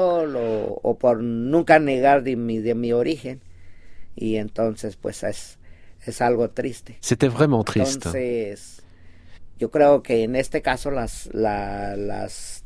[7.02, 8.06] C'était vraiment triste.
[8.06, 8.82] Entonces,
[9.58, 12.64] yo creo que en este caso las, la, las,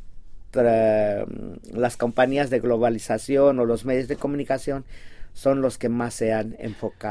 [0.52, 1.26] tra,
[1.72, 4.86] las compañías de globalización o los medios de comunicación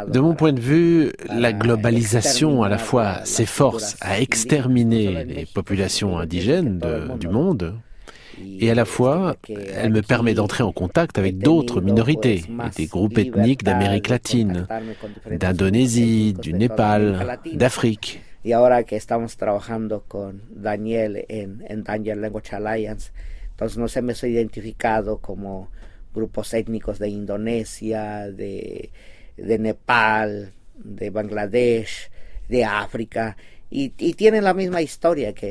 [0.06, 6.20] De mon point de vue, la globalisation à la fois s'efforce à exterminer les populations
[6.20, 7.74] indigènes de, du monde,
[8.60, 12.44] et à la fois, elle me permet d'entrer en contact avec d'autres minorités
[12.76, 14.66] des groupes ethniques d'Amérique latine,
[15.30, 18.20] d'Indonésie, du Népal, d'Afrique.
[18.44, 23.12] Y ahora que estamos trabajando con Daniel en, en Danger Language Alliance,
[23.52, 25.70] entonces nos hemos identificado como
[26.12, 28.90] grupos étnicos de Indonesia, de,
[29.36, 32.10] de Nepal, de Bangladesh,
[32.48, 33.36] de África,
[33.72, 35.46] y, y tienen la misma historia que,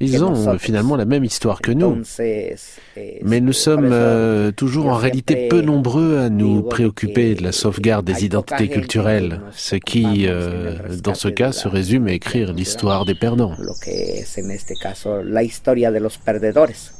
[0.00, 0.58] Ils que ont nosotros.
[0.60, 1.86] finalement la même histoire que nous.
[1.86, 7.42] Entonces, eh, Mais nous sommes euh, toujours en réalité peu nombreux à nous préoccuper de
[7.42, 12.52] la sauvegarde des identités culturelles, ce qui, euh, dans ce cas, se résume à écrire
[12.52, 13.54] l'histoire des perdants.
[13.58, 16.92] lo que es en este caso la historia de los perdedores.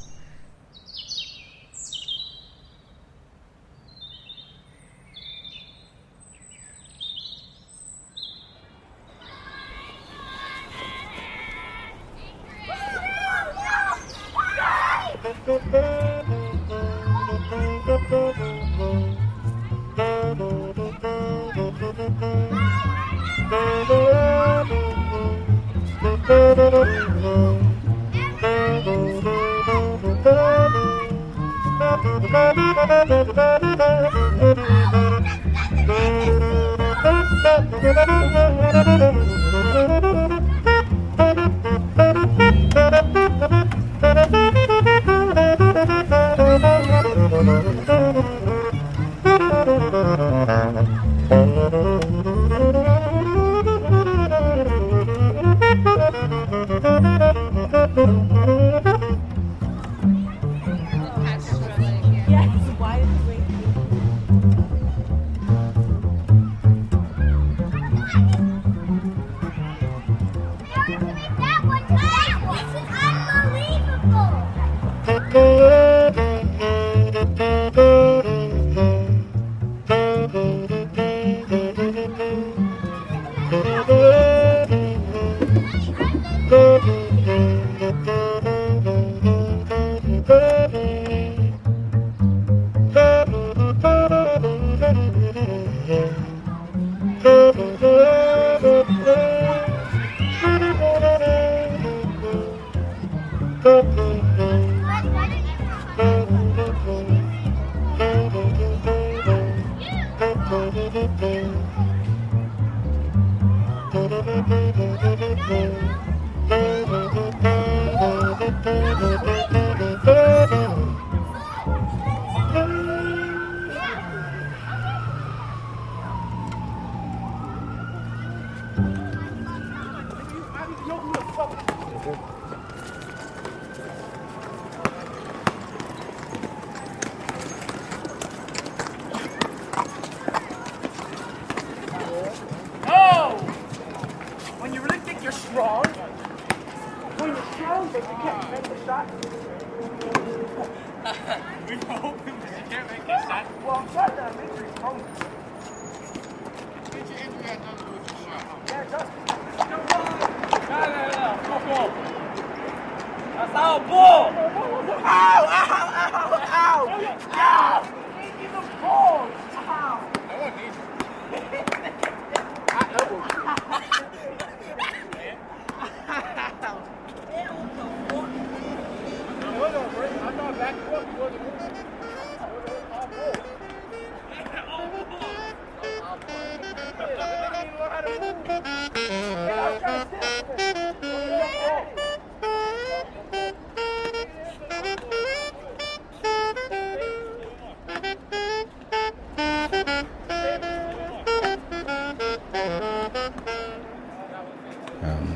[37.93, 38.44] Thank you.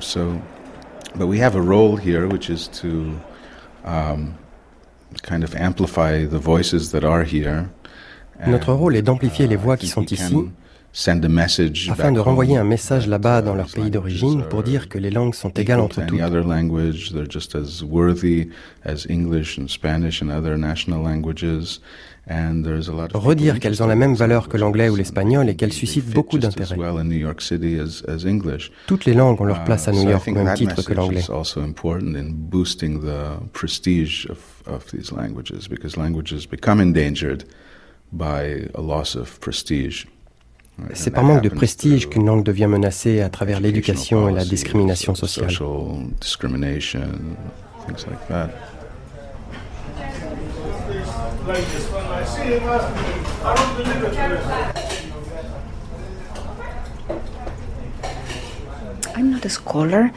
[0.02, 0.42] So,
[1.16, 3.20] but we have a role here, which is to
[3.86, 4.38] um,
[5.22, 7.70] kind of amplify the voices that are here.
[8.48, 10.34] Notre rôle est d'amplifier les voix qui sont ici
[11.90, 15.36] afin de renvoyer un message là-bas dans leur pays d'origine pour dire que les langues
[15.36, 16.20] sont égales entre toutes.
[23.14, 26.76] Redire qu'elles ont la même valeur que l'anglais ou l'espagnol et qu'elles suscitent beaucoup d'intérêt.
[28.88, 31.24] Toutes les langues ont leur place à New York au même titre que l'anglais.
[38.12, 40.08] by a loss of prestige.
[40.94, 45.16] C'est par manque de prestige qu'une langue devient menacée à travers l'éducation et la discrimination
[45.16, 45.50] sociale.
[59.16, 60.12] I'm not a scholar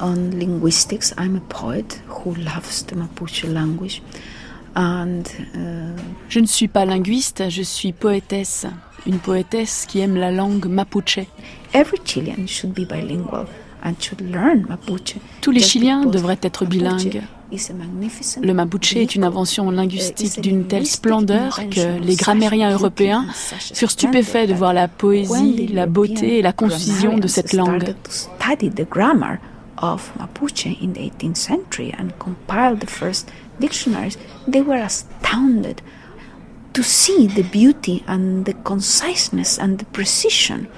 [0.00, 1.12] on linguistics.
[1.18, 4.02] I'm a poet who loves the Mapuche language.
[4.74, 5.22] And,
[5.54, 5.96] uh,
[6.28, 8.66] je ne suis pas linguiste, je suis poétesse
[9.06, 11.20] une poétesse qui aime la langue mapuche.
[15.40, 17.22] Tous les Chiliens devraient être bilingues.
[18.42, 23.26] Le mapuche est une invention linguistique d'une telle splendeur que les grammairiens européens
[23.72, 27.94] furent stupéfaits de voir la poésie, la beauté et la concision de cette langue.
[36.76, 40.68] To see the beauty and the conciseness and the precision.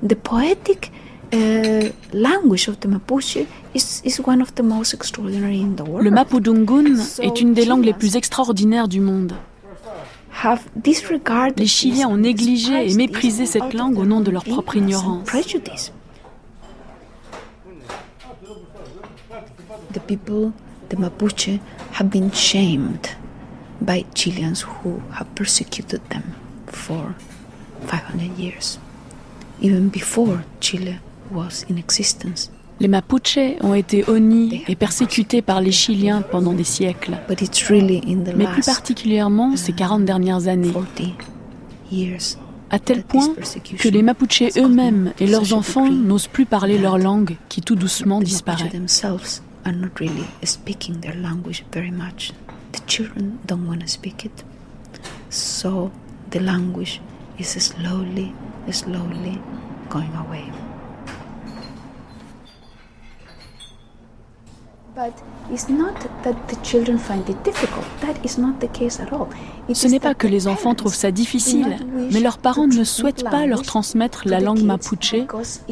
[0.00, 0.92] The poetic
[1.32, 3.44] uh, language of the Mapuche
[3.74, 6.04] is, is one of the most extraordinary in the world.
[6.04, 9.32] Le Mapudungun est une des langues les plus extraordinaires du monde.
[11.56, 15.28] Les Chiliens ont négligé et méprisé cette langue au nom de leur propre ignorance.
[19.92, 20.52] The people,
[20.88, 21.58] the Mapuche,
[21.98, 23.17] have been shamed
[23.80, 26.22] by Chileans who have persecuted them
[26.66, 27.14] for
[27.86, 28.78] 500 years,
[29.60, 30.98] even before Chile
[31.30, 32.50] was in existence.
[32.80, 37.18] Les Mapuches ont été honnis et persécutés par les Chiliens pendant des siècles,
[38.36, 40.72] mais plus particulièrement ces 40 dernières années,
[42.70, 43.34] à tel point
[43.78, 48.20] que les Mapuches eux-mêmes et leurs enfants n'osent plus parler leur langue qui tout doucement
[48.20, 48.70] disparaît.
[52.72, 54.44] The children don't want to speak it.
[55.30, 55.92] So
[56.30, 57.00] the language
[57.38, 58.34] is slowly,
[58.70, 59.40] slowly
[59.88, 60.52] going away.
[69.72, 71.76] Ce n'est pas que les enfants trouvent ça difficile,
[72.12, 75.14] mais leurs parents ne souhaitent pas leur transmettre la langue mapuche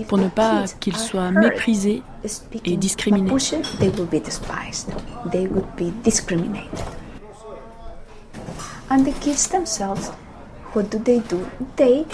[0.08, 2.02] pour ne pas qu'ils soient méprisés
[2.64, 3.30] et discriminés.
[8.88, 10.12] And the kids themselves,
[10.72, 11.40] what do they do?
[11.74, 12.06] They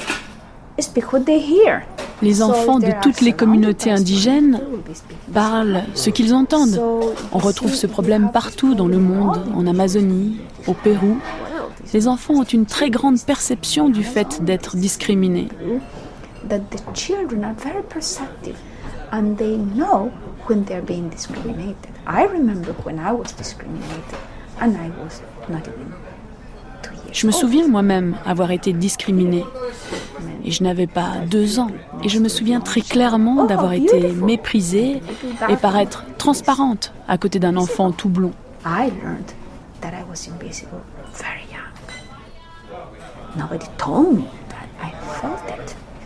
[2.23, 4.61] Les enfants de toutes les communautés indigènes
[5.33, 6.81] parlent ce qu'ils entendent.
[7.33, 11.19] On retrouve ce problème partout dans le monde, en Amazonie, au Pérou.
[11.93, 15.49] Les enfants ont une très grande perception du fait d'être discriminés.
[27.13, 29.45] Je me souviens moi-même avoir été discriminée.
[30.45, 31.71] Et je n'avais pas deux ans.
[32.03, 35.01] Et je me souviens très clairement d'avoir été méprisée
[35.49, 38.33] et paraître transparente à côté d'un enfant tout blond.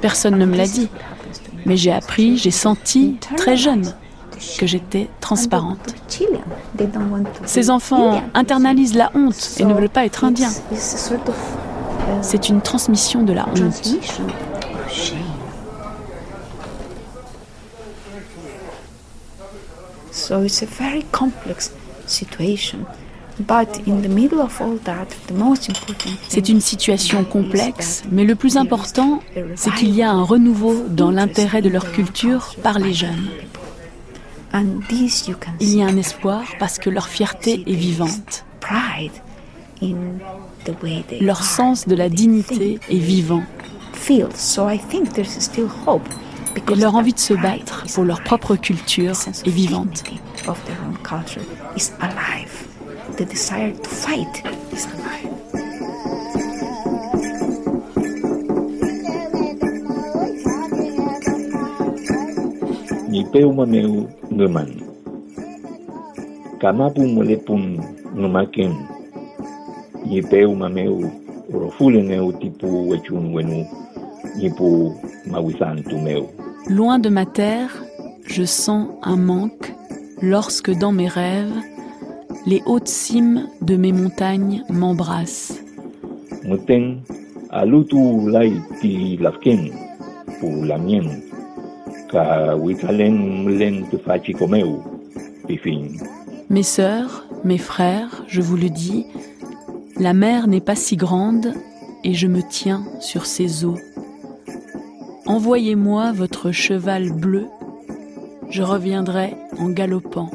[0.00, 0.88] Personne ne me l'a dit,
[1.64, 3.94] mais j'ai appris, j'ai senti très jeune
[4.58, 5.94] que j'étais transparente.
[7.44, 10.50] Ces enfants internalisent la honte et ne veulent pas être indiens.
[12.22, 13.82] C'est une transmission de la honte.
[26.28, 29.20] C'est une situation complexe, mais le plus important,
[29.56, 33.28] c'est qu'il y a un renouveau dans l'intérêt de leur culture par les jeunes.
[35.60, 38.44] Il y a un espoir parce que leur fierté est vivante.
[41.20, 43.42] Leur sens de la dignité est vivant.
[46.56, 50.04] Et leur envie de se battre pour leur propre culture est vivante.
[63.16, 63.48] Ni peu
[70.54, 73.64] mameu tipu wechun wenu.
[75.30, 76.28] Mawisantu meu.
[76.68, 77.70] Loin de ma terre,
[78.26, 79.72] je sens un manque
[80.20, 81.56] lorsque dans mes rêves,
[82.44, 85.58] les hautes cimes de mes montagnes m'embrassent.
[86.44, 87.00] Muteng
[87.48, 88.52] alutu lai
[88.82, 89.70] ti lafken
[90.38, 91.25] pour la mienne.
[96.48, 99.06] Mes sœurs, mes frères, je vous le dis,
[99.98, 101.52] la mer n'est pas si grande
[102.04, 103.78] et je me tiens sur ses eaux.
[105.26, 107.46] Envoyez-moi votre cheval bleu,
[108.50, 110.30] je reviendrai en galopant.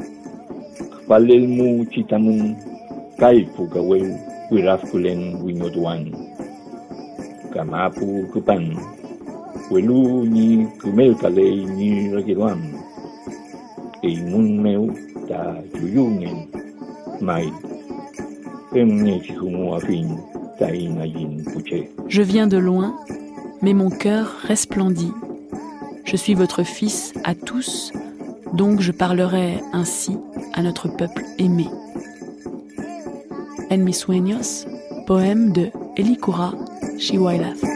[22.08, 22.94] Je viens de loin,
[23.62, 25.12] mais mon cœur resplendit.
[26.04, 27.92] Je suis votre fils à tous,
[28.52, 30.18] donc je parlerai ainsi
[30.52, 31.66] à notre peuple aimé.
[33.70, 34.66] En mis sueños,
[35.06, 36.52] poème de Elikura
[36.98, 37.71] Shiwailaf.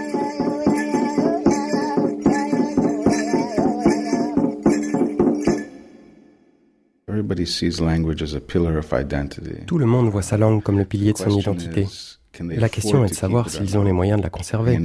[9.66, 11.87] Tout le monde voit sa langue comme le pilier de son identité.
[12.41, 14.78] La question est de savoir s'ils ont les moyens de la conserver.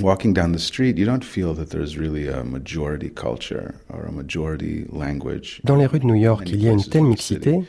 [0.00, 4.12] walking down the street, you don't feel that there's really a majority culture or a
[4.12, 5.60] majority language.
[5.64, 7.60] Dans les rues de New York, il y a une telle mixité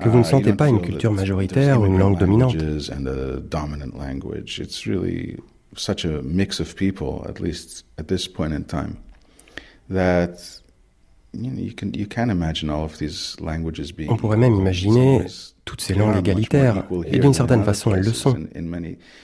[0.00, 2.54] que vous ne sentez pas une culture majoritaire ou une langue dominante.
[2.92, 4.60] And a dominant language.
[4.60, 5.36] It's really
[5.76, 8.96] such a mix of people, at least at this point in time,
[9.90, 10.57] that
[14.08, 15.26] On pourrait même imaginer
[15.64, 18.36] toutes ces langues égalitaires, et d'une certaine façon elles le sont,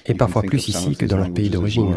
[0.06, 1.94] et parfois plus ici que dans leur pays d'origine.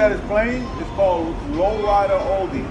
[0.00, 2.64] that is playing is called Lowrider Oldies.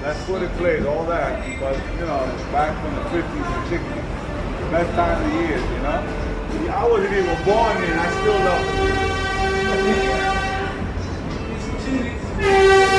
[0.00, 1.60] That's what it plays, all that.
[1.60, 4.70] But, you know, back from the 50s and 60s.
[4.70, 6.00] Best time of the year, you know?
[6.72, 8.64] I wasn't even born then, I still love
[12.88, 12.91] it.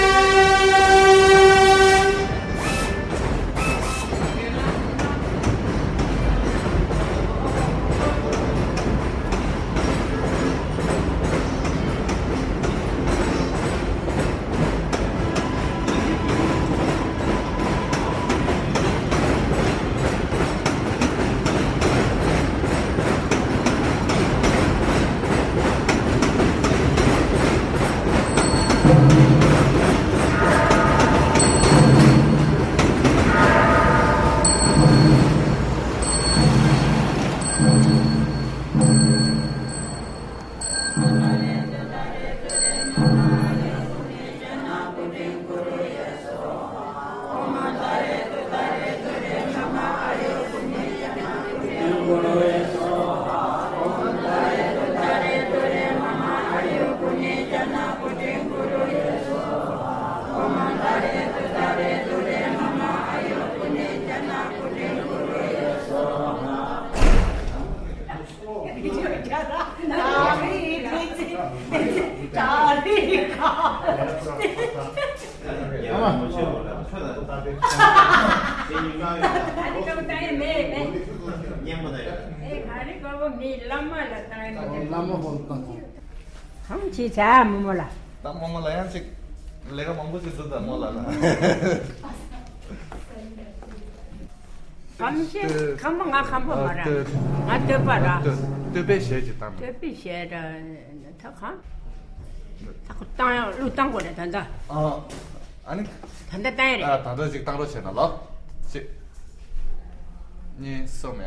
[87.14, 87.43] 啥？
[87.43, 87.88] 没毛了？
[88.24, 88.86] 咋没毛了呀？
[88.91, 89.05] 是，
[89.70, 91.05] 那个毛骨是收的毛了啦。
[94.97, 95.41] 俺些，
[95.84, 97.05] 俺们俺还没毛着。
[97.47, 98.22] 俺头发着。
[98.24, 98.34] 对，
[98.74, 99.55] 对白线就打毛。
[99.59, 100.36] 对白线着，
[101.22, 101.53] 他哈，
[102.88, 104.39] 他当要又当过来，等着。
[104.68, 104.99] 啊，
[105.66, 105.84] 啊你。
[106.32, 106.89] 他那大一点。
[106.89, 107.91] 啊，打到几打到线了？
[107.91, 108.18] 老，
[108.68, 108.88] 几？
[110.57, 111.26] 你数没？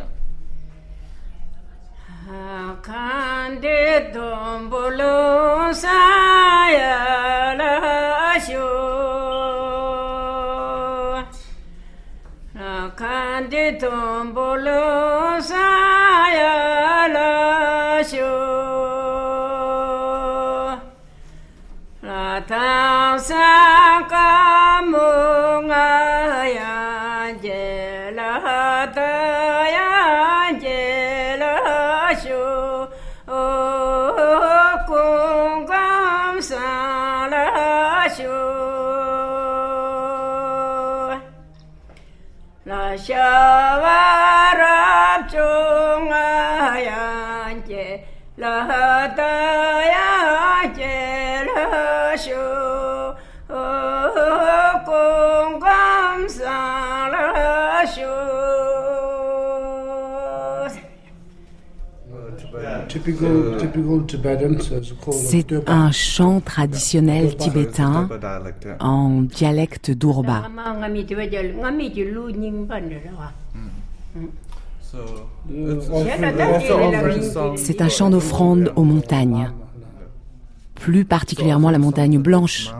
[2.27, 7.07] Kandi dombulu sayalashu
[12.99, 14.83] Kandi dombulu
[15.51, 16.66] sayalashu
[65.12, 68.09] C'est un chant traditionnel tibétain
[68.81, 70.49] en dialecte d'Urba.
[77.57, 79.51] C'est un chant d'offrande aux montagnes,
[80.77, 82.70] plus particulièrement la montagne blanche.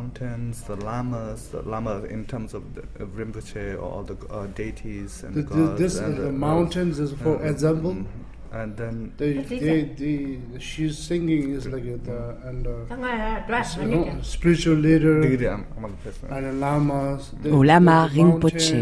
[17.43, 18.73] the lama Rinpoche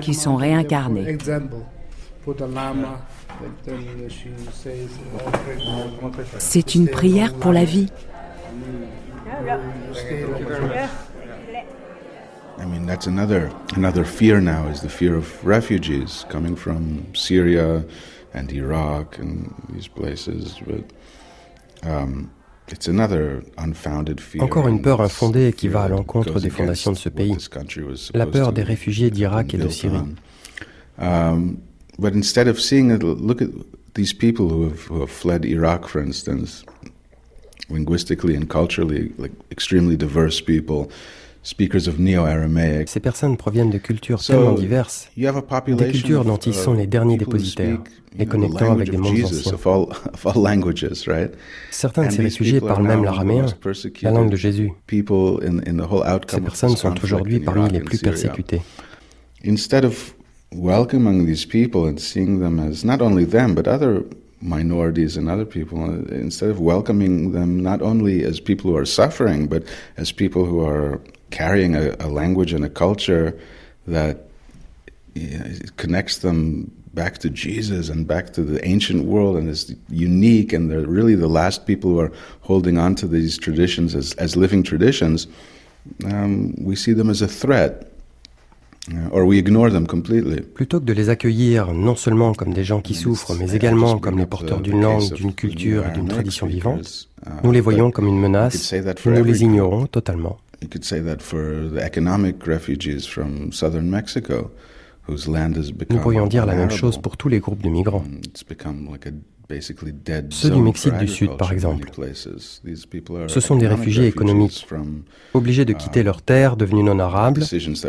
[0.00, 1.16] qui sont réincarnés.
[1.16, 1.16] Pray-
[6.38, 7.88] C'est une prière pour la vie.
[9.92, 10.88] Stay like
[12.58, 17.84] I mean, that's another another fear now is the fear of refugees coming from Syria
[18.34, 20.60] and Iraq and these places.
[20.66, 20.84] But
[21.88, 22.30] um,
[22.66, 24.42] it's another unfounded fear.
[24.42, 27.36] Encore une peur infondée qui va à l'encontre des fondations de ce pays.
[28.14, 30.16] La peur des réfugiés d'Irak et de Syrie.
[30.98, 31.62] Um,
[31.98, 33.50] but instead of seeing it, look at
[33.94, 36.64] these people who have, who have fled Iraq, for instance,
[37.70, 40.88] linguistically and culturally, like extremely diverse people,
[41.42, 42.88] speakers of Neo-Aramaic.
[42.88, 46.54] Ces personnes proviennent de cultures So, tellement diverses, you have a des cultures dont ils
[46.54, 47.82] sont of les derniers dépositaires,
[48.16, 49.52] les connectant avec des mondes anciens.
[49.52, 51.32] of all, of all languages, right?
[51.70, 53.46] Certains de ces these réfugiés parlent même l'araméen,
[54.02, 54.72] la langue de Jésus.
[54.86, 58.62] People in, in the whole Ces personnes sont aujourd'hui parmi les plus persécutées.
[59.46, 60.14] Instead of
[60.52, 64.02] welcoming these people and seeing them as not only them but other
[64.40, 68.86] minorities and other people, uh, instead of welcoming them not only as people who are
[68.86, 69.64] suffering but
[69.96, 73.38] as people who are carrying a, a language and a culture
[73.86, 74.28] that
[75.14, 75.44] you know,
[75.76, 80.70] connects them back to Jesus and back to the ancient world and is unique and
[80.70, 84.62] they're really the last people who are holding on to these traditions as, as living
[84.62, 85.26] traditions,
[86.06, 87.87] um, we see them as a threat.
[88.90, 90.40] Uh, Or we ignore them completely.
[90.40, 94.18] Plutôt que de les accueillir non seulement comme des gens qui souffrent, mais également comme
[94.18, 97.08] les porteurs d'une langue, d'une culture et d'une tradition vivante,
[97.42, 100.38] nous les voyons comme une menace et nous les ignorons totalement.
[100.60, 104.50] You could say that for the economic refugees from southern Mexico,
[105.08, 107.68] whose land has become Nous pourrions dire la même chose pour tous les groupes de
[107.68, 108.04] migrants.
[108.24, 109.37] It's become like a basically dead
[110.30, 111.90] Ceux du Mexique du Sud, par exemple.
[113.28, 114.66] Ce sont des réfugiés économiques,
[115.34, 117.42] obligés de quitter leurs terres devenues non arables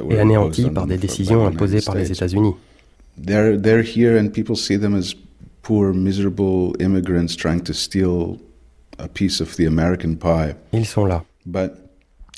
[0.09, 2.11] et anéantis par des décisions imposées par les.
[2.11, 2.55] États-Unis.
[10.73, 11.23] Ils sont là.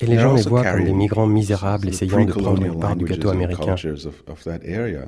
[0.02, 3.04] Et les gens les voient comme des migrants misérables essayant de prendre une part du
[3.04, 3.76] gâteau américain,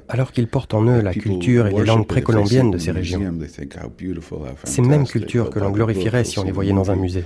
[0.09, 3.21] alors qu'ils portent en eux la culture et les langues précolombiennes de ces régions.
[4.65, 7.25] Ces mêmes cultures que l'on glorifierait si on les voyait dans un musée.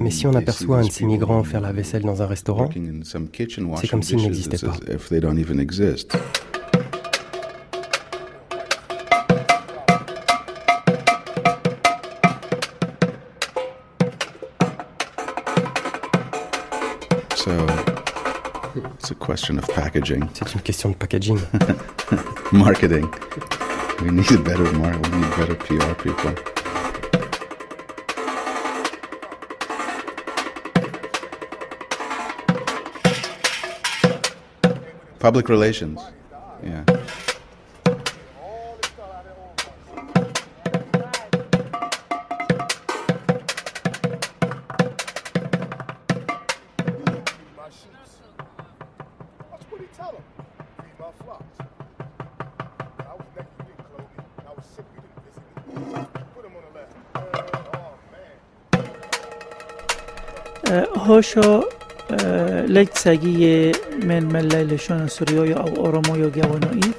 [0.00, 2.68] Mais si on aperçoit un de ces migrants faire la vaisselle dans un restaurant,
[3.74, 4.76] c'est comme s'ils n'existaient pas.
[19.02, 20.28] It's a question of packaging.
[20.32, 21.36] C'est une question de packaging.
[22.52, 23.12] Marketing.
[24.00, 26.32] We need better mar- we need better PR people.
[35.18, 35.98] Public relations.
[36.62, 36.84] Yeah.
[61.21, 61.61] هوشو
[62.67, 63.71] ليت ساقية
[64.03, 66.95] من ملاي لشون سوريويو أو أورومويو جاونوئيث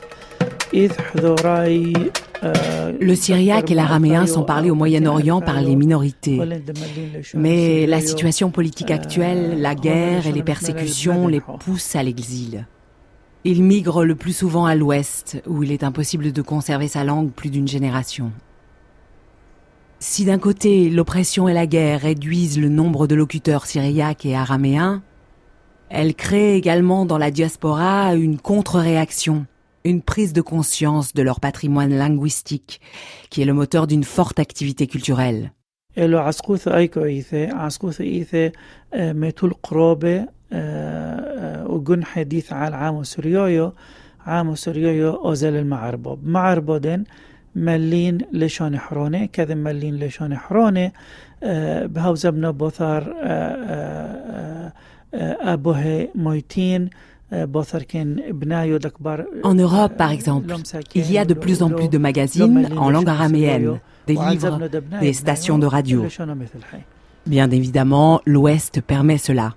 [0.74, 1.92] إذ حضوراي
[3.00, 6.40] Le syriaque et l'araméen sont parlés au Moyen-Orient par les minorités.
[7.34, 12.66] Mais la situation politique actuelle, la guerre et les persécutions les poussent à l'exil.
[13.44, 17.30] Ils migrent le plus souvent à l'ouest, où il est impossible de conserver sa langue
[17.30, 18.30] plus d'une génération.
[20.05, 25.01] Si d'un côté l'oppression et la guerre réduisent le nombre de locuteurs syriaques et araméens,
[25.89, 29.45] elles créent également dans la diaspora une contre-réaction,
[29.85, 32.81] une prise de conscience de leur patrimoine linguistique,
[33.29, 35.53] qui est le moteur d'une forte activité culturelle.
[47.54, 50.92] ملين لشان حرونه كذا ملين لشان حرونه
[51.86, 53.14] بهاوزبنا بوثار
[55.14, 56.90] أبوه مويتين
[59.44, 60.54] En Europe, par exemple,
[60.94, 64.58] il y a de plus en plus de magazines en langue araméenne, des livres,
[65.00, 66.06] des stations de radio.
[67.26, 69.54] Bien évidemment, l'Ouest permet cela.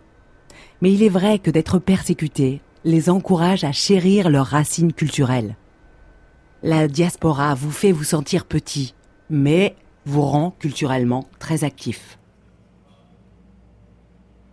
[0.82, 5.56] Mais il est vrai que d'être persécuté les encourage à chérir leurs racines culturelles.
[6.63, 8.95] La diaspora vous fait vous sentir petit,
[9.31, 12.19] mais vous rend culturellement très actif.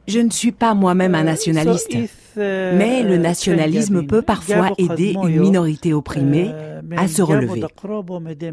[0.07, 1.95] Je ne suis pas moi-même un nationaliste,
[2.35, 6.51] mais le nationalisme peut parfois aider une minorité opprimée
[6.97, 7.63] à se relever,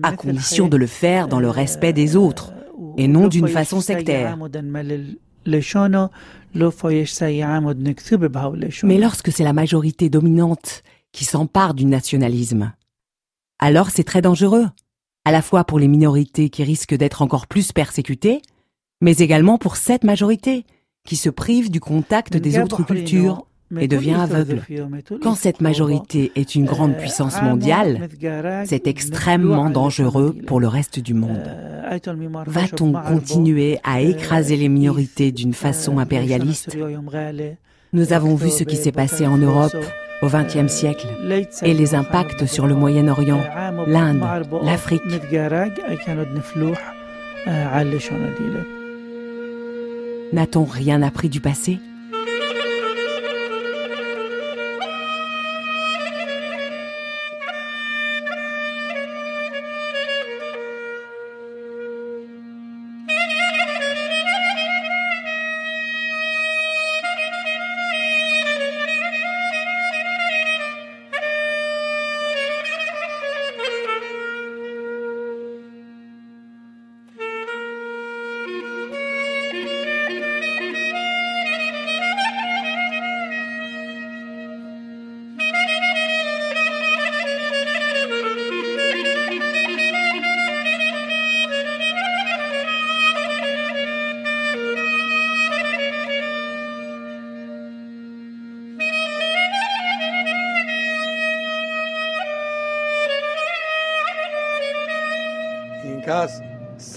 [0.02, 2.52] à condition de le faire dans le respect des autres
[2.96, 4.38] et non d'une façon sectaire.
[8.84, 10.82] Mais lorsque c'est la majorité dominante
[11.12, 12.72] qui s'empare du nationalisme,
[13.60, 14.66] alors c'est très dangereux,
[15.24, 18.42] à la fois pour les minorités qui risquent d'être encore plus persécutées,
[19.00, 20.64] mais également pour cette majorité
[21.04, 23.46] qui se prive du contact des autres cultures
[23.78, 24.62] et devient aveugle.
[25.22, 28.08] Quand cette majorité est une grande puissance mondiale,
[28.64, 31.54] c'est extrêmement dangereux pour le reste du monde.
[32.46, 36.76] Va-t-on continuer à écraser les minorités d'une façon impérialiste
[37.92, 39.76] Nous avons vu ce qui s'est passé en Europe
[40.22, 41.08] au XXe siècle
[41.62, 43.40] et les impacts sur le Moyen-Orient,
[43.86, 44.22] l'Inde,
[44.62, 45.02] l'Afrique.
[50.32, 51.80] N'a-t-on rien appris du passé?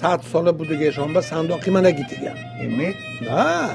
[0.03, 2.31] صد سال بوده که شما صندوقی من نگیتیگم
[2.61, 3.69] امی؟ نه.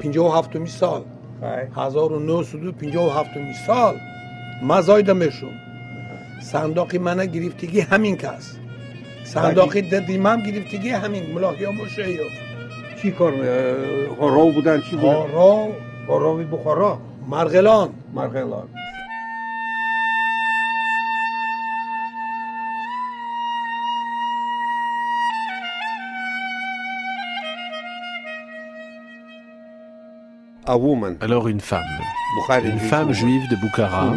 [0.00, 1.02] پینجه و هفتمی سال.
[1.76, 3.94] هزار و نو سدو پینجه و هفتمی سال.
[4.62, 5.50] مزایدمشون
[6.40, 8.56] صندوقی من گرفتگی همین کس.
[9.24, 11.32] صندوقی ددیمم گرفتگی همین.
[11.34, 12.06] ملاحی مشه
[13.02, 13.32] چی کار
[14.20, 15.72] هارو بودن چی بودن؟ هارو
[16.08, 16.98] هاروی بخارا.
[17.28, 17.88] مرغلان.
[18.14, 18.68] مرغلان.
[31.20, 31.82] Alors une femme,
[32.62, 34.14] une femme juive de Bukhara,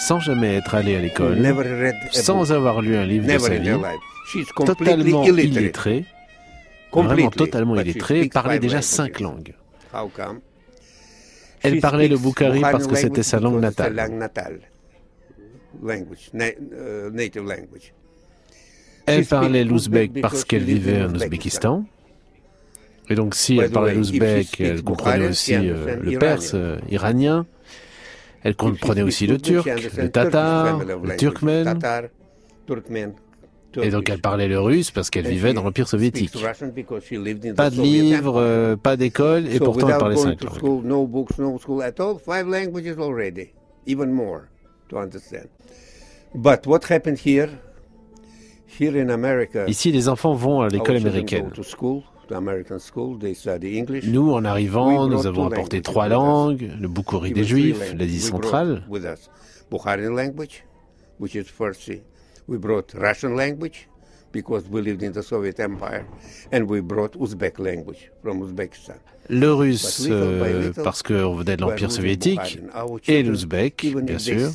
[0.00, 1.38] sans jamais être allée à l'école,
[2.10, 3.70] sans avoir lu un livre de sa vie,
[4.56, 6.04] totalement illettrée,
[6.92, 9.54] vraiment totalement illettrée, parlait déjà cinq langues.
[11.62, 13.94] Elle parlait le Bukhari parce que c'était sa langue natale.
[19.06, 21.84] Elle parlait l'ouzbek parce qu'elle vivait en Ouzbékistan.
[23.08, 27.46] Et donc, si elle parlait l'ouzbek, elle comprenait aussi euh, le perse euh, iranien.
[28.42, 31.78] Elle comprenait aussi le turc, le tatar, le turkmène.
[33.82, 36.32] Et donc elle parlait le russe parce qu'elle vivait dans l'Empire soviétique.
[37.56, 40.84] Pas de livres, euh, pas d'école, et pourtant elle parlait cinq langues.
[40.84, 43.52] No books, no school at all, five languages already,
[43.86, 44.48] even more
[44.88, 45.48] to understand.
[46.34, 47.50] But what happened here?
[48.78, 51.50] Here in America, Ici, les enfants vont à l'école américaine.
[52.30, 58.82] Nous, en arrivant, nous avons apporté trois langues, le Bukhari des Juifs, l'Asie centrale.
[59.70, 60.64] Bukharian language,
[61.18, 62.02] which is Farsi.
[62.46, 63.88] We brought Russian language
[64.32, 66.06] because we lived in the Soviet Empire,
[66.52, 68.94] and we brought Uzbek language from Uzbekistan.
[69.28, 72.60] Le russe, euh, parce qu'on venait de l'Empire soviétique,
[73.08, 74.50] et l'ouzbek, bien sûr.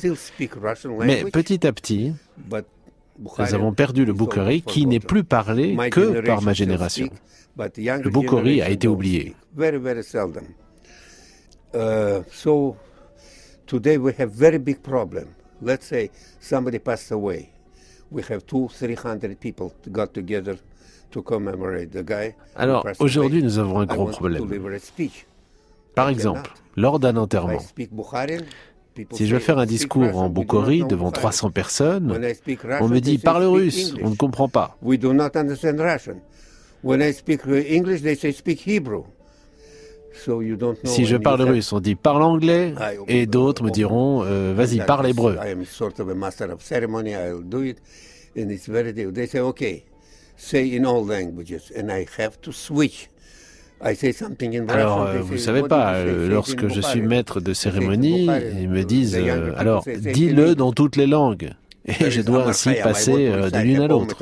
[1.04, 2.12] Mais petit à petit,
[3.18, 7.08] nous avons perdu le Bukhari qui n'est plus parlé que par ma génération.
[7.56, 9.34] Le Bukhari a été oublié.
[9.54, 10.44] Very, very seldom.
[12.30, 12.76] So
[13.66, 15.26] today we have very big problem.
[15.60, 16.10] Let's say
[16.40, 17.50] somebody passed away.
[18.10, 20.56] We have two, three hundred people got together
[21.12, 22.34] to commemorate the guy.
[22.56, 24.48] Alors aujourd'hui, nous avons un gros problème.
[25.94, 27.60] Par exemple, lors d'un enterrement,
[29.12, 32.18] si je veux faire un discours en Bukhari devant 300 personnes,
[32.80, 34.76] on me dit parle russe, on ne comprend pas.
[36.84, 36.98] I
[38.02, 38.34] they say.
[40.84, 42.74] Si je parle russe, on dit parle anglais,
[43.08, 45.36] et d'autres me diront euh, vas-y, parle hébreu.
[53.82, 58.28] Alors, euh, vous savez pas, euh, lorsque je suis maître de cérémonie,
[58.60, 59.16] ils me disent
[59.56, 61.52] alors, dis-le dans toutes les langues.
[62.00, 64.16] Et je dois ainsi passer de l'une à l'autre.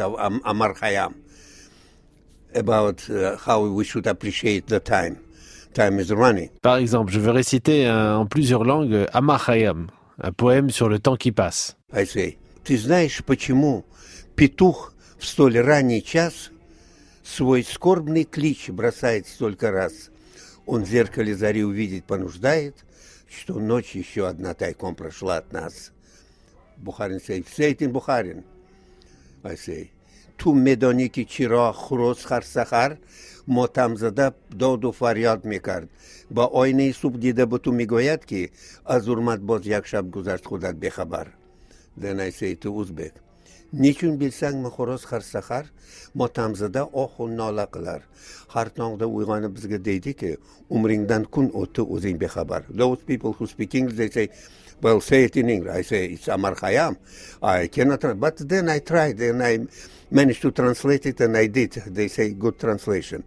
[2.52, 5.18] About uh, how we should appreciate the time.
[6.62, 9.86] Par exemple, je veux réciter un, en plusieurs langues Amachayam,
[10.20, 11.76] un poème sur le temps qui passe.
[11.94, 12.76] I say, ты
[17.30, 20.10] свой скорбный клич бросает столько раз.
[20.66, 22.84] Он в зеркале зари увидеть понуждает,
[23.28, 25.92] что ночь еще одна тайком прошла от нас.
[26.76, 28.44] Бухарин сей, сейтин Бухарин,
[29.42, 29.92] айсей.
[30.36, 32.98] Ту медони ки чиро хурос харсахар,
[33.46, 35.90] мотам зада доду фарьяд мекард.
[36.30, 38.40] ба оинаи субҳ дида буту мегӯяд ки
[38.94, 41.26] аз урмат боз як шаб гузашт худат бехабар
[41.96, 43.14] данайсеиту узбек
[43.72, 45.64] nechun bilsang maxoros har sahar
[46.14, 48.02] motamzida ohu nola qilar.
[48.48, 50.36] Har tongda uyg'onib bizga deydiki
[50.70, 52.62] umringdan kun o'tdi o'zing bexabar.
[52.68, 54.28] Those people who speak english they say
[54.82, 55.72] well say it in english.
[55.72, 56.96] I say it's amar hayam
[57.42, 59.58] i cannot but then i tried and i
[60.10, 61.72] managed to translate it and i did.
[61.86, 63.22] They say good translation.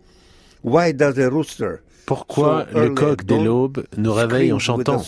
[0.62, 5.02] Why does a rooster Pourquoi le coq dès l'aube nous réveille en chantant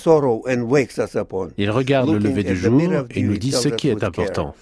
[1.58, 2.82] Il regarde le lever du jour
[3.12, 4.56] et nous dit ce qui est important.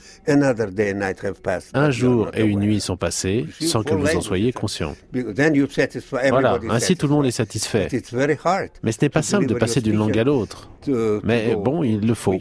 [1.73, 4.95] Un jour et une nuit sont passés sans que vous en soyez conscient.
[5.11, 7.87] Voilà, ainsi tout le monde est satisfait.
[8.83, 10.69] Mais ce n'est pas simple de passer d'une langue à l'autre.
[11.23, 12.35] Mais bon, il le faut.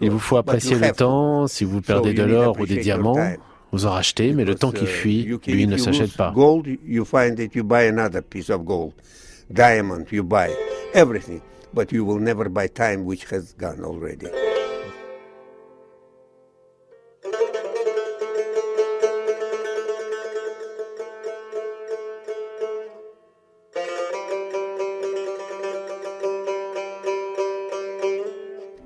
[0.00, 3.18] Il vous faut apprécier le temps, si vous perdez de l'or ou des diamants,
[3.72, 6.30] vous en rachetez, mais le temps qui fuit, lui, ne s'achète pas.
[6.34, 8.92] Gold, you find that you buy another piece of gold.
[9.50, 10.50] Diamond, you buy
[10.94, 11.40] everything,
[11.72, 14.28] but you will never buy time which has gone already.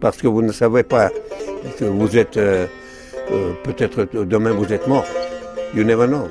[0.00, 1.10] Parce que vous ne savez pas
[1.78, 2.68] que vous êtes euh,
[3.30, 5.06] euh, peut-être euh, demain vous êtes mort.
[5.74, 6.28] You never know.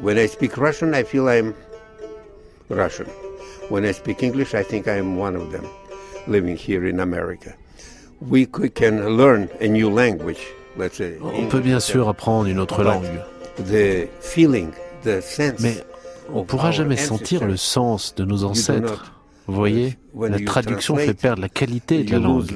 [0.00, 1.54] When I speak Russian, I feel I'm
[2.68, 3.06] Russian.
[3.68, 5.66] When I speak English, I think I'm one of them
[6.26, 7.54] living here in America.
[8.20, 10.40] We can learn a new language
[11.22, 13.04] on peut bien sûr apprendre une autre langue.
[15.60, 15.84] Mais
[16.32, 19.12] on ne pourra jamais sentir le sens de nos ancêtres.
[19.46, 22.50] Vous voyez, la traduction fait perdre la qualité de la langue.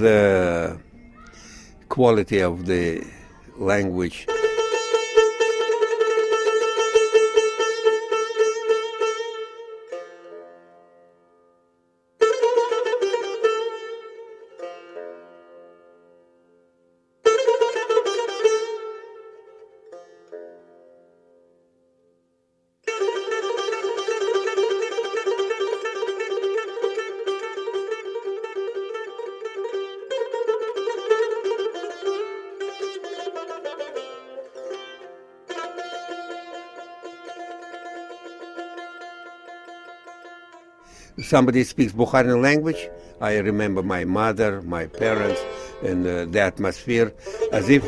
[41.28, 42.88] Somebody speaks Bukharan language,
[43.20, 45.40] I remember my mother, my parents,
[45.84, 47.12] and uh, the atmosphere
[47.52, 47.84] as if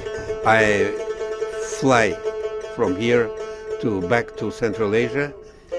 [0.46, 0.92] I
[1.80, 2.12] fly
[2.76, 3.30] from here
[3.80, 5.32] to back to Central Asia.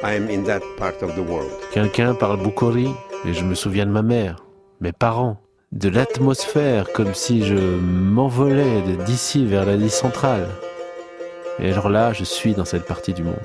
[0.04, 1.52] I am in that part of the world.
[1.72, 2.90] Quelqu'un parle Bukhari
[3.26, 4.44] et je me souviens de ma mère,
[4.80, 5.38] mes parents,
[5.72, 10.48] de l'atmosphère comme si je m'envolais d'ici vers l'Asie centrale.
[11.60, 13.36] Et alors là, je suis dans cette partie du monde.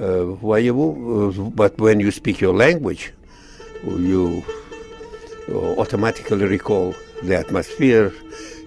[0.00, 3.12] Uh, voyez-vous, uh, but when you speak your language,
[3.84, 4.42] you
[5.76, 8.10] automatically recall the atmosphere,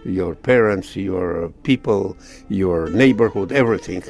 [0.06, 2.16] your parents, your people,
[2.50, 4.04] your neighborhood, everything.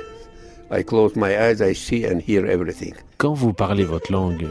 [0.70, 2.94] I close my eyes, I see and hear everything.
[3.18, 4.50] Quand vous parlez votre langue,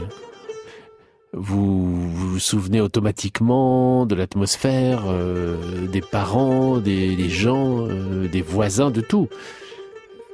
[1.33, 8.89] vous vous, souvenez automatiquement de l'atmosphère, euh, des parents, des, des gens, euh, des voisins,
[8.89, 9.27] de tout.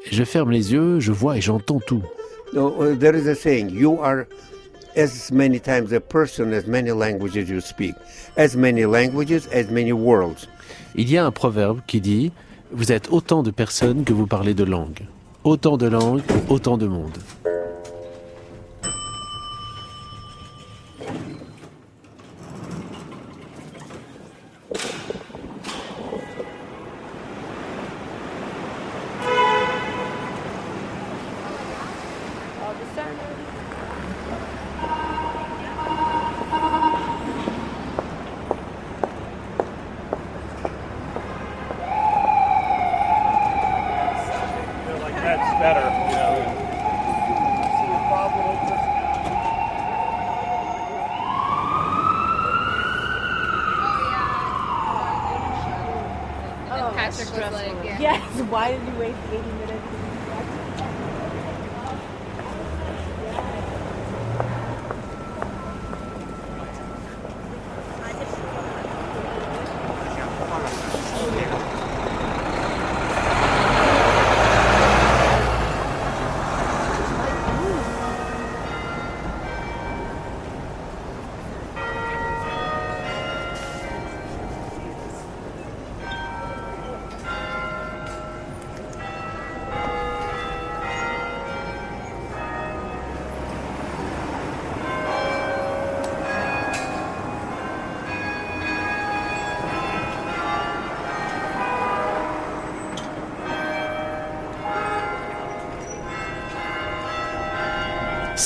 [0.10, 2.04] Je ferme les yeux, je vois et j'entends tout.
[2.56, 4.28] Uh, there is a saying, you are
[4.96, 7.96] as many times a person as many languages you speak.
[8.38, 10.48] As many languages, as many worlds.
[10.96, 12.32] Il y a un proverbe qui dit,
[12.72, 15.06] vous êtes autant de personnes que vous parlez de langues.
[15.44, 17.18] Autant de langues, autant de monde.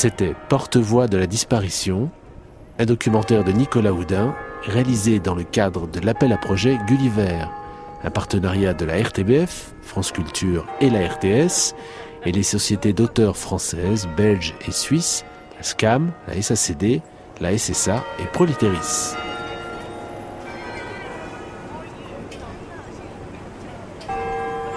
[0.03, 2.11] C'était Porte-voix de la disparition,
[2.77, 7.45] un documentaire de Nicolas Houdin réalisé dans le cadre de l'appel à projet Gulliver,
[8.03, 11.73] un partenariat de la RTBF, France Culture et la RTS,
[12.25, 15.23] et les sociétés d'auteurs françaises, belges et suisses,
[15.55, 16.99] la SCAM, la SACD,
[17.39, 19.15] la SSA et Proliteris.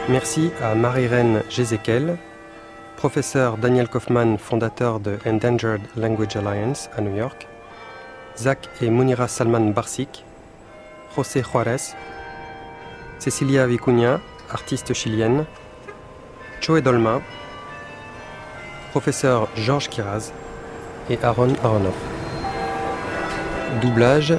[0.09, 2.17] Merci à Marie-Reine Jézéquel,
[2.97, 7.47] professeur Daniel Kaufman, fondateur de Endangered Language Alliance à New York,
[8.37, 10.25] Zach et Munira Salman Barsik,
[11.15, 11.95] José Juarez,
[13.19, 14.21] Cecilia Vicuña,
[14.51, 15.45] artiste chilienne,
[16.61, 17.21] Choe Dolma,
[18.91, 20.33] professeur Georges Kiraz
[21.11, 21.95] et Aaron Aronoff.
[23.83, 24.35] Doublage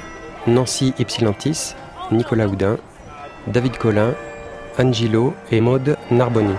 [0.47, 1.76] Nancy Ypsilantis,
[2.12, 2.78] Nicolas Houdin,
[3.47, 4.14] David Collin,
[4.80, 6.55] Angelo et Maude Narboni.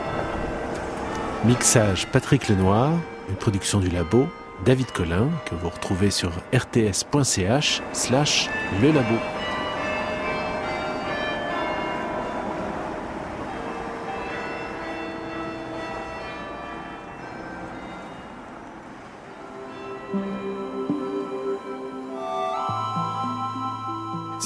[1.45, 2.93] Mixage Patrick Lenoir,
[3.29, 4.27] une production du labo
[4.65, 8.51] David Collin que vous retrouvez sur rts.ch slash
[8.83, 9.15] le labo.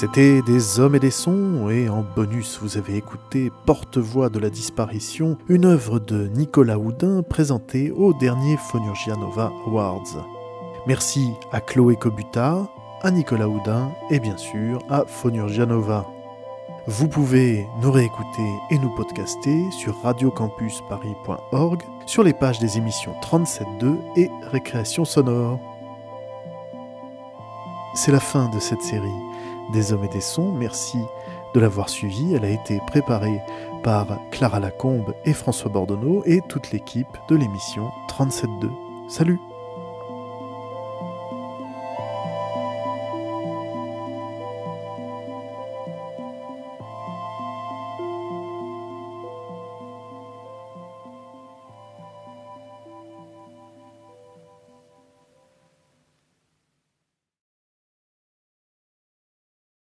[0.03, 4.49] C'était des hommes et des sons, et en bonus vous avez écouté Porte-voix de la
[4.49, 10.27] disparition, une œuvre de Nicolas Houdin présentée au dernier Fonurgianova Awards.
[10.87, 12.67] Merci à Chloé Kobuta,
[13.01, 16.05] à Nicolas Houdin et bien sûr à Fonurgianova.
[16.87, 23.95] Vous pouvez nous réécouter et nous podcaster sur radiocampusparis.org, sur les pages des émissions 37.2
[24.17, 25.61] et Récréation sonore.
[27.95, 29.32] C'est la fin de cette série
[29.71, 30.51] des hommes et des sons.
[30.51, 30.99] Merci
[31.53, 32.33] de l'avoir suivi.
[32.33, 33.41] Elle a été préparée
[33.83, 38.69] par Clara Lacombe et François Bordonneau et toute l'équipe de l'émission 37.2.
[39.07, 39.39] Salut